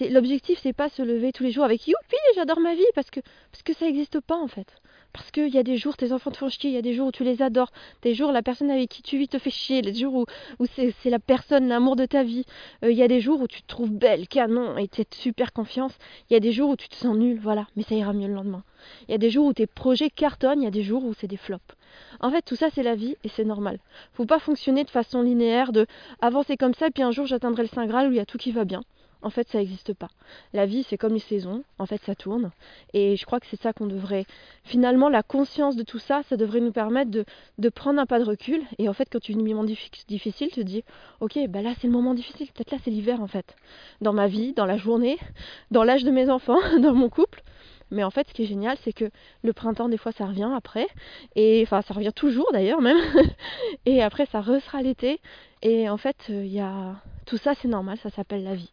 l'objectif 0.00 0.58
c'est 0.62 0.72
pas 0.72 0.88
se 0.88 1.02
lever 1.02 1.32
tous 1.32 1.42
les 1.42 1.52
jours 1.52 1.64
avec 1.64 1.86
youpi 1.86 2.16
j'adore 2.34 2.60
ma 2.60 2.74
vie 2.74 2.82
parce 2.94 3.10
que 3.10 3.20
parce 3.52 3.62
que 3.62 3.74
ça 3.74 3.84
n'existe 3.86 4.20
pas 4.20 4.36
en 4.36 4.48
fait 4.48 4.66
parce 5.12 5.30
qu'il 5.30 5.48
y 5.48 5.58
a 5.58 5.62
des 5.62 5.76
jours, 5.76 5.96
tes 5.96 6.12
enfants 6.12 6.30
te 6.30 6.36
font 6.36 6.48
chier, 6.48 6.70
il 6.70 6.74
y 6.74 6.78
a 6.78 6.82
des 6.82 6.94
jours 6.94 7.08
où 7.08 7.12
tu 7.12 7.24
les 7.24 7.42
adores, 7.42 7.72
des 8.02 8.14
jours, 8.14 8.32
la 8.32 8.42
personne 8.42 8.70
avec 8.70 8.88
qui 8.88 9.02
tu 9.02 9.18
vis 9.18 9.28
te 9.28 9.38
fait 9.38 9.50
chier, 9.50 9.82
des 9.82 9.94
jours 9.94 10.14
où, 10.14 10.24
où 10.58 10.66
c'est 10.76 11.10
la 11.10 11.18
personne, 11.18 11.68
l'amour 11.68 11.96
de 11.96 12.06
ta 12.06 12.22
vie. 12.22 12.44
Euh, 12.84 12.92
il 12.92 12.96
y 12.96 13.02
a 13.02 13.08
des 13.08 13.20
jours 13.20 13.40
où 13.40 13.48
tu 13.48 13.62
te 13.62 13.66
trouves 13.66 13.90
belle, 13.90 14.28
canon, 14.28 14.76
et 14.76 14.88
tu 14.88 15.02
super 15.10 15.52
confiance. 15.52 15.96
Il 16.28 16.34
y 16.34 16.36
a 16.36 16.40
des 16.40 16.52
jours 16.52 16.70
où 16.70 16.76
tu 16.76 16.88
te 16.88 16.94
sens 16.94 17.16
nul, 17.16 17.38
voilà, 17.40 17.66
mais 17.76 17.82
ça 17.82 17.94
ira 17.94 18.12
mieux 18.12 18.28
le 18.28 18.34
lendemain. 18.34 18.62
Il 19.08 19.12
y 19.12 19.14
a 19.14 19.18
des 19.18 19.30
jours 19.30 19.46
où 19.46 19.52
tes 19.52 19.66
projets 19.66 20.10
cartonnent, 20.10 20.62
il 20.62 20.64
y 20.64 20.68
a 20.68 20.72
des 20.72 20.82
jours 20.82 21.04
où 21.04 21.12
c'est 21.14 21.26
des 21.26 21.36
flops. 21.36 21.74
En 22.20 22.30
fait, 22.30 22.42
tout 22.42 22.56
ça, 22.56 22.68
c'est 22.72 22.82
la 22.82 22.94
vie 22.94 23.16
et 23.24 23.28
c'est 23.28 23.44
normal. 23.44 23.78
Faut 24.12 24.26
pas 24.26 24.38
fonctionner 24.38 24.84
de 24.84 24.90
façon 24.90 25.22
linéaire 25.22 25.72
de 25.72 25.86
avancer 26.20 26.56
comme 26.56 26.74
ça, 26.74 26.90
puis 26.90 27.02
un 27.02 27.10
jour 27.10 27.26
j'atteindrai 27.26 27.62
le 27.62 27.68
Saint 27.68 27.86
Graal 27.86 28.08
où 28.08 28.12
il 28.12 28.16
y 28.16 28.20
a 28.20 28.26
tout 28.26 28.38
qui 28.38 28.52
va 28.52 28.64
bien 28.64 28.82
en 29.22 29.30
fait, 29.30 29.48
ça 29.48 29.58
n'existe 29.58 29.92
pas. 29.92 30.08
La 30.52 30.66
vie, 30.66 30.84
c'est 30.88 30.96
comme 30.96 31.12
les 31.12 31.20
saisons, 31.20 31.62
en 31.78 31.86
fait, 31.86 32.00
ça 32.04 32.14
tourne. 32.14 32.50
Et 32.94 33.16
je 33.16 33.26
crois 33.26 33.38
que 33.40 33.46
c'est 33.46 33.60
ça 33.60 33.72
qu'on 33.72 33.86
devrait. 33.86 34.24
Finalement, 34.64 35.08
la 35.08 35.22
conscience 35.22 35.76
de 35.76 35.82
tout 35.82 35.98
ça, 35.98 36.22
ça 36.28 36.36
devrait 36.36 36.60
nous 36.60 36.72
permettre 36.72 37.10
de, 37.10 37.68
prendre 37.68 38.00
un 38.00 38.06
pas 38.06 38.18
de 38.18 38.24
recul. 38.24 38.62
Et 38.78 38.88
en 38.88 38.92
fait, 38.92 39.08
quand 39.10 39.20
tu 39.20 39.32
vis 39.32 39.40
un 39.40 39.44
moment 39.44 39.64
difficile, 39.64 40.48
tu 40.48 40.60
te 40.60 40.60
dis 40.60 40.84
Ok, 41.20 41.38
bah 41.48 41.62
là, 41.62 41.74
c'est 41.80 41.86
le 41.86 41.92
moment 41.92 42.14
difficile. 42.14 42.48
Peut-être 42.52 42.70
là, 42.70 42.78
c'est 42.82 42.90
l'hiver, 42.90 43.20
en 43.20 43.26
fait. 43.26 43.56
Dans 44.00 44.12
ma 44.12 44.26
vie, 44.26 44.52
dans 44.54 44.66
la 44.66 44.78
journée, 44.78 45.18
dans 45.70 45.84
l'âge 45.84 46.04
de 46.04 46.10
mes 46.10 46.30
enfants, 46.30 46.58
dans 46.80 46.94
mon 46.94 47.08
couple. 47.08 47.42
Mais 47.90 48.04
en 48.04 48.10
fait, 48.10 48.28
ce 48.28 48.32
qui 48.32 48.44
est 48.44 48.46
génial, 48.46 48.78
c'est 48.84 48.92
que 48.92 49.10
le 49.42 49.52
printemps, 49.52 49.88
des 49.88 49.98
fois, 49.98 50.12
ça 50.12 50.24
revient 50.26 50.50
après. 50.56 50.86
Et 51.34 51.62
enfin, 51.66 51.82
ça 51.82 51.92
revient 51.92 52.12
toujours 52.14 52.48
d'ailleurs, 52.52 52.80
même. 52.80 52.98
et 53.84 54.02
après, 54.02 54.26
ça 54.26 54.40
resera 54.40 54.80
l'été. 54.80 55.20
Et 55.62 55.90
en 55.90 55.98
fait, 55.98 56.16
il 56.28 56.46
y 56.46 56.60
a. 56.60 56.94
Tout 57.26 57.36
ça, 57.36 57.54
c'est 57.54 57.68
normal, 57.68 57.98
ça 57.98 58.10
s'appelle 58.10 58.44
la 58.44 58.54
vie. 58.54 58.72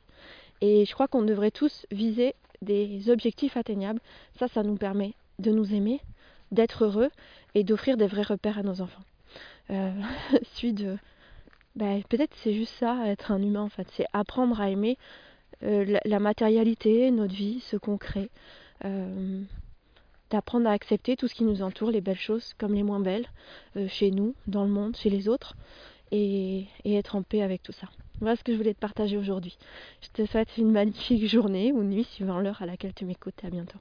Et 0.62 0.86
je 0.86 0.93
crois 0.93 1.08
qu'on 1.08 1.24
devrait 1.24 1.52
tous 1.52 1.86
viser 1.91 2.36
des 2.62 3.10
objectifs 3.10 3.58
atteignables. 3.58 4.00
Ça, 4.39 4.48
ça 4.48 4.63
nous 4.63 4.76
permet 4.76 5.13
de 5.39 5.52
nous 5.52 5.74
aimer, 5.74 6.02
d'être 6.52 6.86
heureux 6.86 7.10
et 7.56 7.63
d'offrir 7.63 7.98
des 7.98 8.08
vrais 8.08 8.24
repères 8.24 8.58
à 8.58 8.63
nos 8.63 8.82
enfants. 8.82 9.04
Euh. 9.70 9.91
Bah, 11.76 11.93
peut-être 12.10 12.36
c'est 12.38 12.54
juste 12.54 12.74
ça, 12.80 13.06
être 13.06 13.32
un 13.32 13.39
humain 13.39 13.62
en 13.62 13.70
fait. 13.70 13.88
C'est 13.91 14.08
apprendre 14.12 14.60
à 14.60 14.72
aimer 14.72 14.98
euh, 15.62 16.00
la, 16.04 16.20
matérialité, 16.20 17.12
notre 17.12 17.36
vie, 17.36 17.60
ce 17.60 17.78
qu'on 17.78 18.00
crée. 18.00 18.32
Euh, 18.84 19.43
d'apprendre 20.32 20.67
à 20.67 20.72
accepter 20.72 21.15
tout 21.15 21.28
ce 21.28 21.36
qui 21.36 21.43
nous 21.43 21.62
entoure, 21.62 21.91
les 21.91 22.02
belles 22.02 22.17
choses 22.17 22.54
comme 22.58 22.74
les 22.74 22.84
moins 22.84 23.00
belles, 23.00 23.28
euh, 23.76 23.88
chez 23.88 24.12
nous, 24.12 24.36
dans 24.48 24.63
le 24.63 24.70
monde, 24.70 24.96
chez 24.96 25.10
les 25.10 25.30
autres, 25.30 25.56
et, 26.12 26.67
être 26.86 27.15
en 27.15 27.24
paix 27.24 27.41
avec 27.41 27.63
tout 27.63 27.72
ça. 27.72 27.88
Voilà 28.20 28.36
ce 28.36 28.43
que 28.43 28.52
je 28.52 28.58
voulais 28.58 28.74
te 28.74 28.80
partager 28.80 29.17
aujourd'hui. 29.17 29.58
Je 30.02 30.08
te 30.10 30.26
souhaite 30.26 30.58
une 30.58 30.72
magnifique 30.72 31.28
journée 31.28 31.72
ou 31.72 31.84
nuit 31.84 32.06
suivant 32.06 32.39
l'heure 32.39 32.62
à 32.62 32.65
laquelle 32.65 32.93
tu 32.93 33.06
m'écoutes. 33.06 33.43
À 33.43 33.50
bientôt. 33.50 33.80